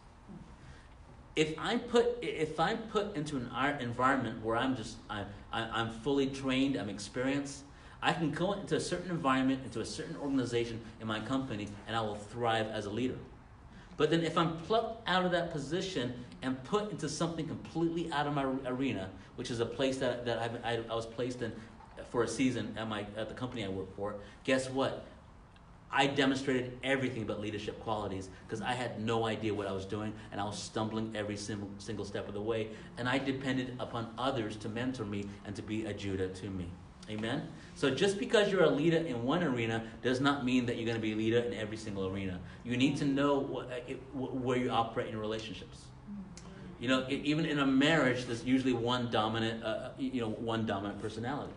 [1.36, 3.50] If I'm put, if I'm put into an
[3.82, 7.64] environment where I'm just, I, I, I'm fully trained, I'm experienced,
[8.02, 11.96] I can go into a certain environment, into a certain organization in my company, and
[11.96, 13.18] I will thrive as a leader.
[14.00, 18.28] But then if I'm plucked out of that position and put into something completely out
[18.28, 21.52] of my arena, which is a place that, that I, I, I was placed in
[22.10, 25.06] for a season at, my, at the company I work for, guess what?
[25.92, 30.14] I demonstrated everything but leadership qualities because I had no idea what I was doing
[30.32, 32.70] and I was stumbling every single, single step of the way.
[32.98, 36.70] And I depended upon others to mentor me and to be a Judah to me.
[37.10, 37.50] Amen?
[37.80, 40.98] So just because you're a leader in one arena does not mean that you're going
[40.98, 42.38] to be a leader in every single arena.
[42.66, 45.86] You need to know what, uh, where you operate in relationships.
[46.82, 50.66] You know, even in a marriage, there's usually one dominant, uh, uh, you know, one
[50.66, 51.54] dominant personality.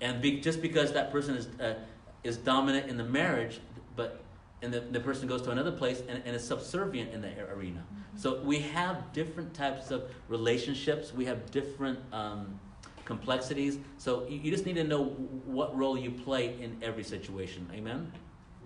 [0.00, 1.74] And be, just because that person is uh,
[2.22, 3.58] is dominant in the marriage,
[3.96, 4.22] but
[4.62, 7.84] and the, the person goes to another place and, and is subservient in the arena.
[8.14, 11.12] So we have different types of relationships.
[11.12, 12.60] We have different um,
[13.06, 13.78] complexities.
[13.96, 15.04] So you, you just need to know
[15.46, 17.70] what role you play in every situation.
[17.72, 18.12] Amen?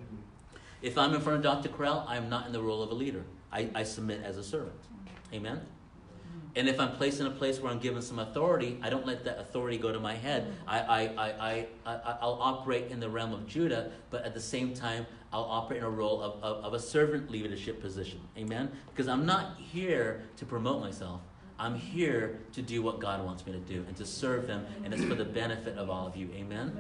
[0.01, 0.17] Mm-hmm.
[0.83, 1.69] If I'm in front of Dr.
[1.69, 3.23] Corral, I'm not in the role of a leader.
[3.53, 4.81] I, I submit as a servant.
[4.81, 5.35] Mm-hmm.
[5.37, 5.61] Amen?
[6.57, 9.25] And if I'm placed in a place where I'm given some authority, I don't let
[9.25, 10.49] that authority go to my head.
[10.49, 10.69] Mm-hmm.
[10.69, 14.41] I, I, I, I, I, will operate in the realm of Judah, but at the
[14.41, 18.21] same time, I'll operate in a role of, of, of a servant leadership position.
[18.37, 18.73] Amen?
[18.91, 21.21] Because I'm not here to promote myself.
[21.61, 24.95] I'm here to do what God wants me to do and to serve Him, and
[24.95, 26.31] it's for the benefit of all of you.
[26.35, 26.73] Amen?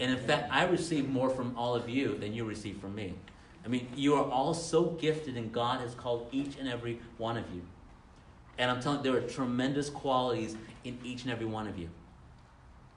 [0.00, 3.14] And in fact, I receive more from all of you than you receive from me.
[3.62, 7.36] I mean, you are all so gifted, and God has called each and every one
[7.36, 7.60] of you.
[8.56, 11.90] And I'm telling you, there are tremendous qualities in each and every one of you.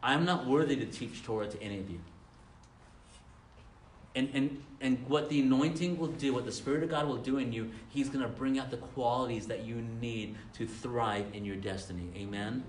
[0.01, 1.99] I'm not worthy to teach Torah to any of you.
[4.15, 7.37] And, and, and what the anointing will do, what the Spirit of God will do
[7.37, 11.43] in you, He's going to bring out the qualities that you need to thrive in
[11.43, 12.09] your destiny.
[12.15, 12.63] Amen?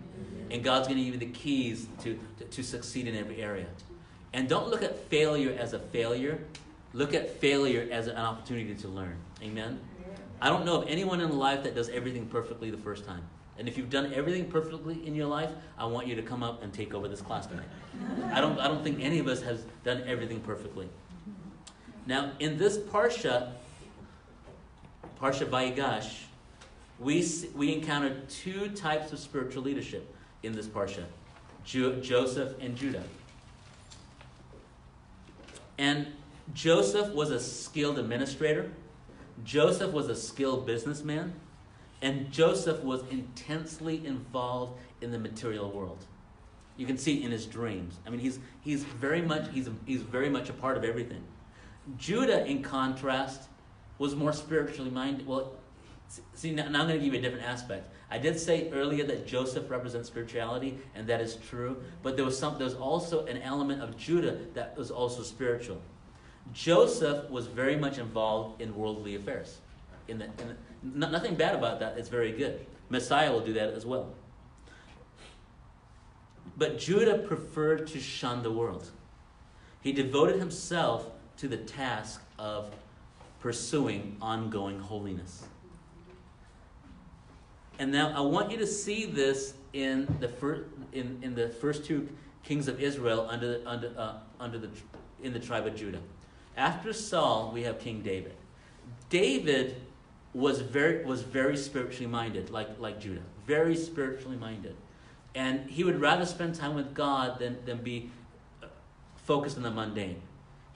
[0.50, 3.66] And God's going to give you the keys to, to, to succeed in every area.
[4.32, 6.40] And don't look at failure as a failure,
[6.92, 9.16] look at failure as an opportunity to learn.
[9.42, 9.78] Amen?
[10.40, 13.22] I don't know of anyone in life that does everything perfectly the first time.
[13.58, 16.62] And if you've done everything perfectly in your life, I want you to come up
[16.62, 17.68] and take over this class tonight.
[18.32, 20.88] I don't, I don't think any of us has done everything perfectly.
[22.06, 23.52] Now, in this Parsha,
[25.20, 26.22] Parsha Vayigash,
[26.98, 31.04] we, we encounter two types of spiritual leadership in this Parsha
[31.64, 33.02] jo- Joseph and Judah.
[35.78, 36.08] And
[36.52, 38.70] Joseph was a skilled administrator,
[39.44, 41.32] Joseph was a skilled businessman,
[42.02, 46.04] and Joseph was intensely involved in the material world.
[46.76, 47.98] You can see in his dreams.
[48.06, 51.22] I mean, he's, he's, very much, he's, he's very much a part of everything.
[51.98, 53.48] Judah, in contrast,
[53.98, 55.26] was more spiritually minded.
[55.26, 55.52] Well,
[56.34, 57.92] see, now, I'm going to give you a different aspect.
[58.10, 61.82] I did say earlier that Joseph represents spirituality, and that is true.
[62.02, 62.58] But there was some.
[62.58, 65.80] There was also an element of Judah that was also spiritual.
[66.52, 69.58] Joseph was very much involved in worldly affairs.
[70.08, 71.96] In the, in the, nothing bad about that.
[71.96, 72.66] It's very good.
[72.88, 74.12] Messiah will do that as well.
[76.56, 78.90] But Judah preferred to shun the world.
[79.80, 81.06] He devoted himself
[81.40, 82.70] to the task of
[83.40, 85.46] pursuing ongoing holiness.
[87.78, 91.86] And now I want you to see this in the first in, in the first
[91.86, 92.08] two
[92.42, 94.68] kings of Israel under under uh, under the
[95.22, 96.00] in the tribe of Judah.
[96.58, 98.34] After Saul, we have King David.
[99.08, 99.76] David
[100.34, 104.76] was very was very spiritually minded, like like Judah, very spiritually minded,
[105.34, 108.10] and he would rather spend time with God than than be
[109.16, 110.20] focused on the mundane.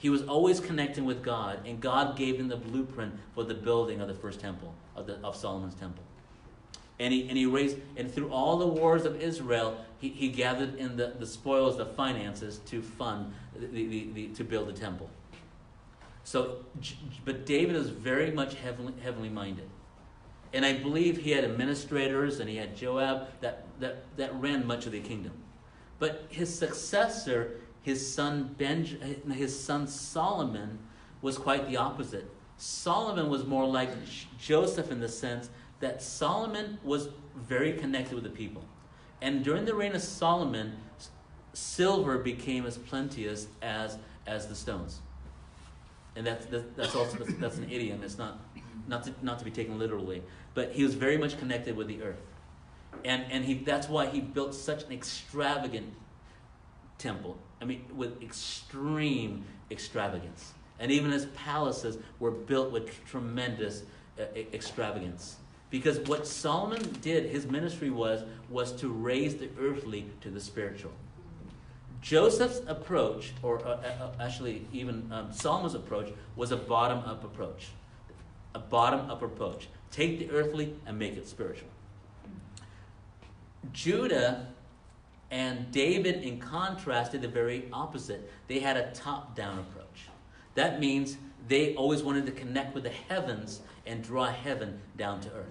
[0.04, 4.02] He was always connecting with God, and God gave him the blueprint for the building
[4.02, 6.04] of the first temple, of, the, of Solomon's temple.
[6.98, 10.74] And he, and he raised, and through all the wars of Israel, he, he gathered
[10.74, 15.08] in the, the spoils, the finances to fund, the, the, the, to build the temple.
[16.24, 16.56] So,
[17.24, 19.70] but David is very much heavenly, heavenly minded.
[20.52, 24.84] And I believe he had administrators and he had Joab that, that, that ran much
[24.84, 25.32] of the kingdom.
[25.98, 28.98] But his successor his son Benj,
[29.30, 30.78] his son Solomon
[31.20, 32.28] was quite the opposite.
[32.56, 33.90] Solomon was more like
[34.38, 38.64] Joseph in the sense that Solomon was very connected with the people.
[39.20, 40.76] And during the reign of Solomon,
[41.52, 45.00] silver became as plenteous as, as the stones.
[46.16, 48.02] And that's, that's also that's, that's an idiom.
[48.02, 48.40] It's not,
[48.88, 50.22] not, to, not to be taken literally.
[50.54, 52.22] But he was very much connected with the earth.
[53.04, 55.92] And, and he, that's why he built such an extravagant
[56.96, 57.36] temple.
[57.60, 60.52] I mean, with extreme extravagance.
[60.78, 63.84] And even his palaces were built with tremendous
[64.18, 65.36] uh, extravagance.
[65.70, 70.92] Because what Solomon did, his ministry was, was to raise the earthly to the spiritual.
[72.00, 77.68] Joseph's approach, or uh, uh, actually even um, Solomon's approach, was a bottom up approach.
[78.54, 79.68] A bottom up approach.
[79.90, 81.68] Take the earthly and make it spiritual.
[83.72, 84.48] Judah
[85.34, 88.30] and David, in contrast, did the very opposite.
[88.46, 90.06] They had a top down approach.
[90.54, 91.16] That means
[91.48, 95.48] they always wanted to connect with the heavens and draw heaven down to earth.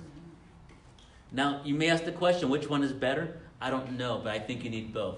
[1.34, 3.42] Now, you may ask the question which one is better?
[3.60, 5.18] I don't know, but I think you need both.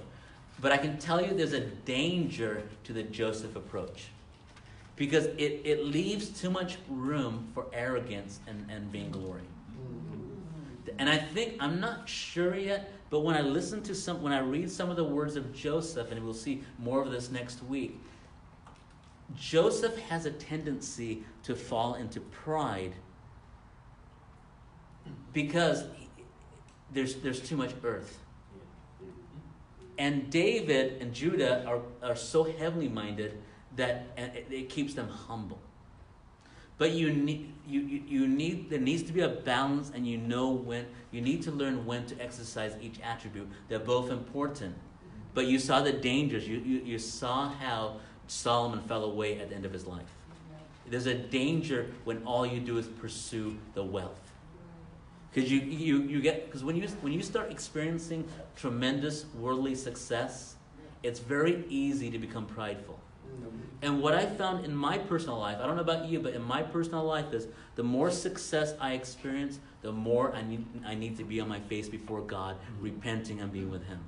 [0.59, 4.07] But I can tell you there's a danger to the Joseph approach
[4.95, 9.43] because it, it leaves too much room for arrogance and, and vainglory.
[10.97, 14.39] And I think, I'm not sure yet, but when I listen to some, when I
[14.39, 17.99] read some of the words of Joseph, and we'll see more of this next week,
[19.35, 22.93] Joseph has a tendency to fall into pride
[25.33, 25.83] because
[26.91, 28.19] there's, there's too much earth.
[29.97, 33.41] And David and Judah are, are so heavenly minded
[33.75, 35.59] that it, it keeps them humble.
[36.78, 40.49] But you need, you, you, need, there needs to be a balance, and you know
[40.49, 43.47] when, you need to learn when to exercise each attribute.
[43.69, 44.76] They're both important.
[45.34, 46.47] But you saw the dangers.
[46.47, 47.97] You, you, you saw how
[48.28, 50.03] Solomon fell away at the end of his life.
[50.88, 54.32] There's a danger when all you do is pursue the wealth.
[55.34, 60.55] Because you, you, you get because when you when you start experiencing tremendous worldly success,
[61.03, 62.99] it's very easy to become prideful.
[63.81, 66.41] And what I found in my personal life, I don't know about you, but in
[66.41, 71.17] my personal life is the more success I experience, the more I need, I need
[71.17, 72.83] to be on my face before God, mm-hmm.
[72.83, 73.99] repenting and being with Him.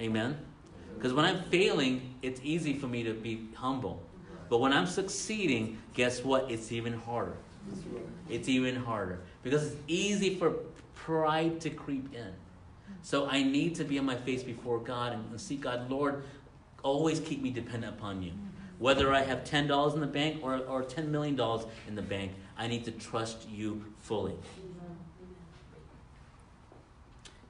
[0.00, 0.38] Amen?
[0.94, 4.02] Because when I'm failing, it's easy for me to be humble.
[4.50, 6.50] But when I'm succeeding, guess what?
[6.50, 7.36] It's even harder.
[8.28, 10.54] It's even harder because it's easy for
[10.94, 12.32] pride to creep in.
[13.02, 16.24] So I need to be on my face before God and, and seek God, Lord,
[16.82, 18.32] always keep me dependent upon you.
[18.78, 21.38] Whether I have $10 in the bank or, or $10 million
[21.86, 24.34] in the bank, I need to trust you fully.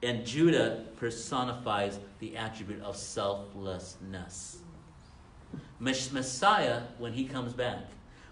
[0.03, 4.59] And Judah personifies the attribute of selflessness.
[5.79, 7.85] Messiah, when he comes back,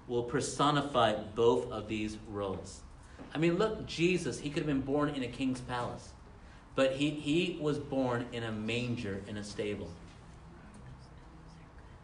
[0.07, 2.81] will personify both of these roles.
[3.33, 6.09] I mean, look, Jesus, he could have been born in a king's palace,
[6.75, 9.89] but he, he was born in a manger in a stable.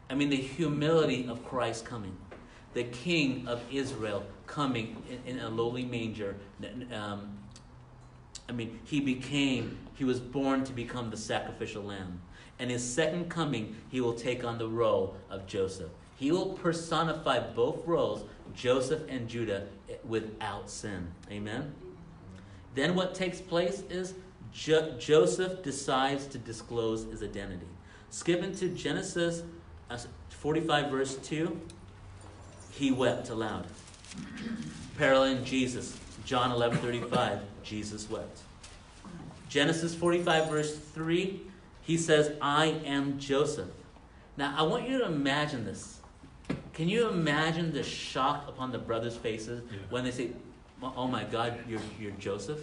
[0.09, 2.15] I mean, the humility of Christ coming,
[2.73, 6.35] the king of Israel coming in, in a lowly manger.
[6.93, 7.37] Um,
[8.47, 12.21] I mean, he became, he was born to become the sacrificial lamb.
[12.59, 15.89] And his second coming, he will take on the role of Joseph.
[16.15, 19.67] He will personify both roles, Joseph and Judah,
[20.05, 21.11] without sin.
[21.29, 21.73] Amen?
[22.75, 24.13] Then what takes place is
[24.53, 27.67] jo- Joseph decides to disclose his identity.
[28.09, 29.43] Skip into Genesis
[30.29, 31.59] 45, verse 2.
[32.71, 33.67] He wept aloud.
[34.97, 37.39] Paralleling Jesus, John 11, 35.
[37.63, 38.39] Jesus wept.
[39.49, 41.41] Genesis 45, verse 3,
[41.81, 43.69] he says, I am Joseph.
[44.37, 45.99] Now, I want you to imagine this.
[46.73, 49.77] Can you imagine the shock upon the brothers' faces yeah.
[49.89, 50.31] when they say,
[50.83, 52.59] "Oh, oh my God, you're, you're Joseph,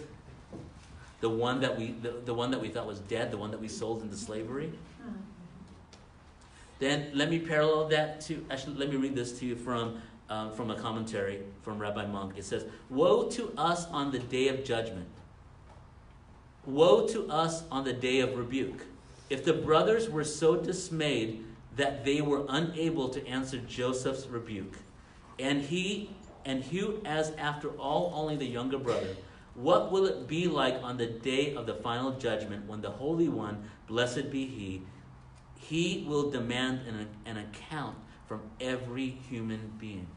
[1.19, 3.59] the one that we the, the one that we thought was dead, the one that
[3.59, 4.71] we sold into slavery."
[6.79, 10.51] Then let me parallel that to actually let me read this to you from um,
[10.53, 12.33] from a commentary from Rabbi Monk.
[12.37, 15.07] It says, "Woe to us on the day of judgment!
[16.65, 18.85] Woe to us on the day of rebuke!
[19.29, 21.45] If the brothers were so dismayed."
[21.75, 24.77] that they were unable to answer Joseph's rebuke.
[25.39, 26.11] And he
[26.45, 29.15] and Hugh, as after all only the younger brother,
[29.55, 33.29] what will it be like on the day of the final judgment when the Holy
[33.29, 34.81] One, blessed be He,
[35.69, 37.97] He will demand an, an account
[38.27, 40.07] from every human being?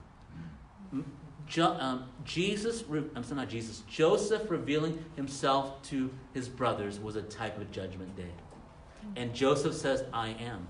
[1.47, 2.83] Jo, um, Jesus,
[3.15, 8.17] I'm sorry, not Jesus, Joseph revealing himself to his brothers was a type of judgment
[8.17, 8.33] day.
[9.15, 10.67] And Joseph says, I am.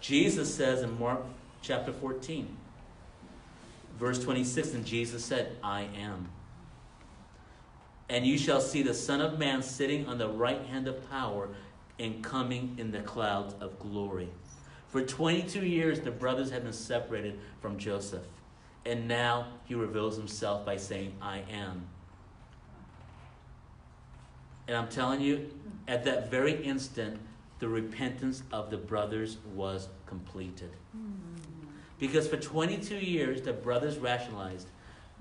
[0.00, 1.20] Jesus says in Mark
[1.60, 2.56] chapter 14,
[3.98, 6.28] verse 26, and Jesus said, I am.
[8.08, 11.48] And you shall see the Son of Man sitting on the right hand of power
[11.98, 14.28] and coming in the clouds of glory.
[14.88, 18.24] For 22 years, the brothers had been separated from Joseph.
[18.84, 21.86] And now he reveals himself by saying, I am.
[24.68, 25.50] And I'm telling you,
[25.88, 27.18] at that very instant,
[27.58, 30.70] the repentance of the brothers was completed.
[31.98, 34.66] Because for 22 years, the brothers rationalized.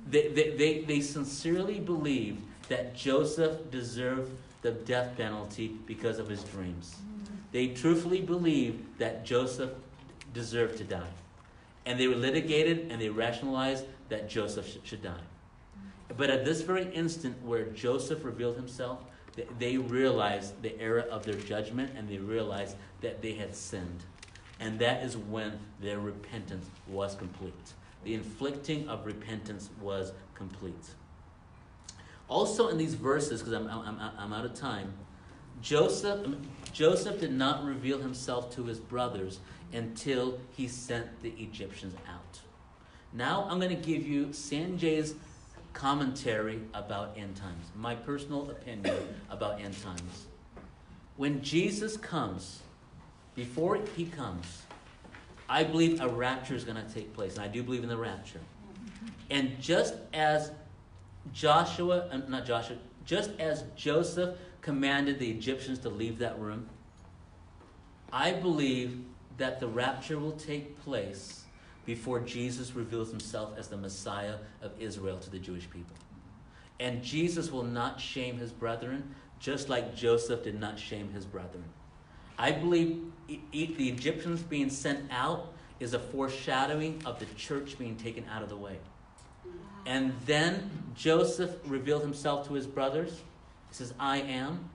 [0.10, 4.32] They, they, they, they sincerely believed that Joseph deserved
[4.62, 6.96] the death penalty because of his dreams.
[7.52, 9.72] They truthfully believed that Joseph
[10.34, 11.10] deserved to die.
[11.86, 15.24] And they were litigated and they rationalized that Joseph sh- should die.
[16.16, 19.00] But at this very instant where Joseph revealed himself,
[19.58, 24.04] they realized the error of their judgment and they realized that they had sinned.
[24.60, 27.74] And that is when their repentance was complete.
[28.04, 30.92] The inflicting of repentance was complete.
[32.32, 34.94] Also, in these verses, because I'm, I'm, I'm out of time,
[35.62, 36.26] Joseph,
[36.72, 39.40] Joseph did not reveal himself to his brothers
[39.74, 42.40] until he sent the Egyptians out.
[43.12, 45.16] Now, I'm going to give you Sanjay's
[45.74, 48.96] commentary about end times, my personal opinion
[49.30, 50.28] about end times.
[51.18, 52.62] When Jesus comes,
[53.36, 54.62] before he comes,
[55.50, 57.98] I believe a rapture is going to take place, and I do believe in the
[57.98, 58.40] rapture.
[59.30, 60.54] And just as
[61.34, 66.68] Joshua, uh, not Joshua, just as Joseph commanded the Egyptians to leave that room,
[68.12, 69.02] I believe
[69.38, 71.46] that the rapture will take place
[71.86, 75.96] before Jesus reveals himself as the Messiah of Israel to the Jewish people.
[76.80, 81.64] And Jesus will not shame his brethren, just like Joseph did not shame his brethren.
[82.38, 88.26] I believe the Egyptians being sent out is a foreshadowing of the church being taken
[88.32, 88.78] out of the way.
[89.86, 93.22] And then Joseph revealed himself to his brothers.
[93.70, 94.70] He says, I am,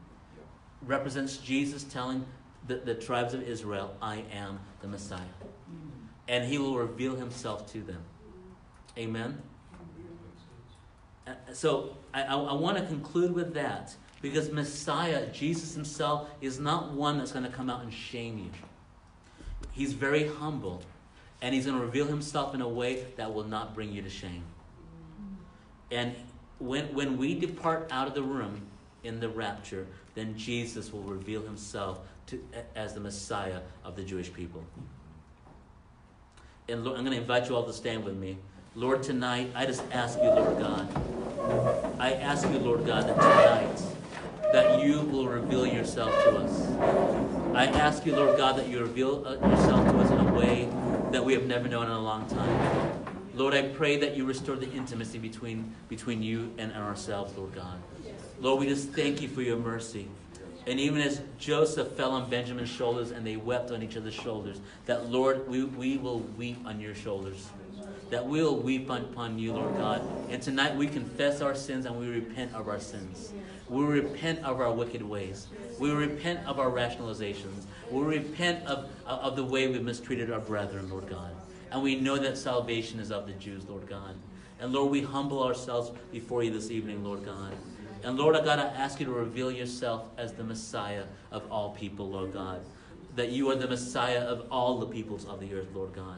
[0.83, 2.25] represents Jesus telling
[2.67, 5.21] the, the tribes of Israel, I am the Messiah
[6.29, 8.03] and he will reveal himself to them.
[8.99, 9.41] Amen?
[11.27, 16.59] Uh, so I, I, I want to conclude with that because Messiah, Jesus himself, is
[16.59, 18.51] not one that's going to come out and shame you.
[19.73, 20.83] He's very humble.
[21.43, 24.09] And He's going to reveal Himself in a way that will not bring you to
[24.09, 24.43] shame.
[25.91, 26.15] And
[26.59, 28.63] when, when we depart out of the room
[29.05, 32.43] in the rapture, then Jesus will reveal Himself to,
[32.75, 34.65] as the Messiah of the Jewish people.
[36.69, 38.39] And Lord, I'm going to invite you all to stand with me.
[38.75, 40.89] Lord, tonight, I just ask you, Lord God,
[41.99, 43.83] I ask you, Lord God, that tonight,
[44.53, 46.67] that you will reveal yourself to us.
[47.55, 50.69] I ask you, Lord God, that you reveal uh, yourself to us in a way
[51.13, 52.96] that we have never known in a long time.
[53.37, 57.79] Lord, I pray that you restore the intimacy between, between you and ourselves, Lord God.
[58.41, 60.09] Lord, we just thank you for your mercy.
[60.67, 64.59] And even as Joseph fell on Benjamin's shoulders and they wept on each other's shoulders,
[64.87, 67.51] that Lord, we, we will weep on your shoulders.
[68.09, 70.03] That we'll weep upon you, Lord God.
[70.31, 73.35] And tonight we confess our sins and we repent of our sins.
[73.69, 75.49] We repent of our wicked ways.
[75.79, 77.65] We repent of our rationalizations.
[77.91, 81.33] We repent of, of the way we've mistreated our brethren, Lord God.
[81.77, 84.15] And we know that salvation is of the Jews, Lord God.
[84.61, 87.53] And Lord, we humble ourselves before you this evening, Lord God.
[88.03, 91.75] And Lord, I God, I ask you to reveal yourself as the Messiah of all
[91.75, 92.63] people, Lord God.
[93.17, 96.17] That you are the Messiah of all the peoples of the earth, Lord God.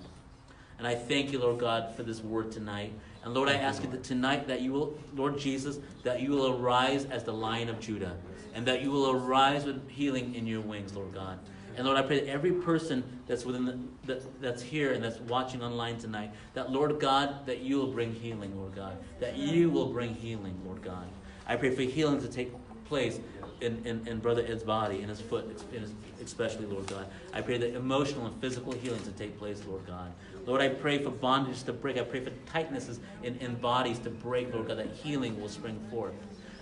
[0.78, 2.92] And I thank you, Lord God, for this word tonight.
[3.24, 6.56] And Lord, I ask you that tonight that you will, Lord Jesus, that you will
[6.56, 8.16] arise as the lion of Judah.
[8.54, 11.40] And that you will arise with healing in your wings, Lord God.
[11.78, 15.20] And Lord, I pray that every person that's within the, that, that's here and that's
[15.20, 18.98] watching online tonight, that Lord God, that you will bring healing, Lord God.
[19.20, 21.06] That you will bring healing, Lord God.
[21.46, 22.52] I pray for healing to take
[22.86, 23.20] place
[23.60, 27.06] in, in, in Brother Ed's body, in his foot, in his, especially, Lord God.
[27.32, 30.12] I pray that emotional and physical healing to take place, Lord God.
[30.46, 31.96] Lord, I pray for bondage to break.
[31.96, 35.78] I pray for tightnesses in, in bodies to break, Lord God, that healing will spring
[35.92, 36.14] forth.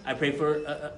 [0.05, 0.91] I pray for uh, uh,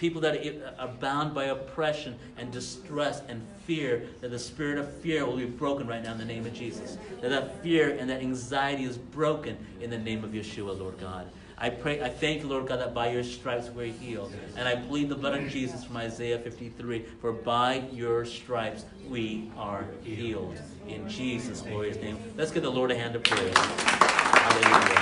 [0.00, 4.90] people that uh, are bound by oppression and distress and fear, that the spirit of
[4.96, 6.96] fear will be broken right now in the name of Jesus.
[7.20, 11.30] That that fear and that anxiety is broken in the name of Yeshua, Lord God.
[11.58, 14.32] I pray, I thank you, Lord God, that by your stripes we're healed.
[14.56, 19.52] And I plead the blood of Jesus from Isaiah 53, for by your stripes we
[19.58, 20.58] are healed.
[20.88, 22.16] In Jesus' glorious name.
[22.38, 23.52] Let's give the Lord a hand of praise.
[23.54, 25.00] Hallelujah.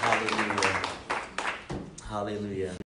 [0.00, 0.65] Hallelujah.
[2.08, 2.72] Hallelujah.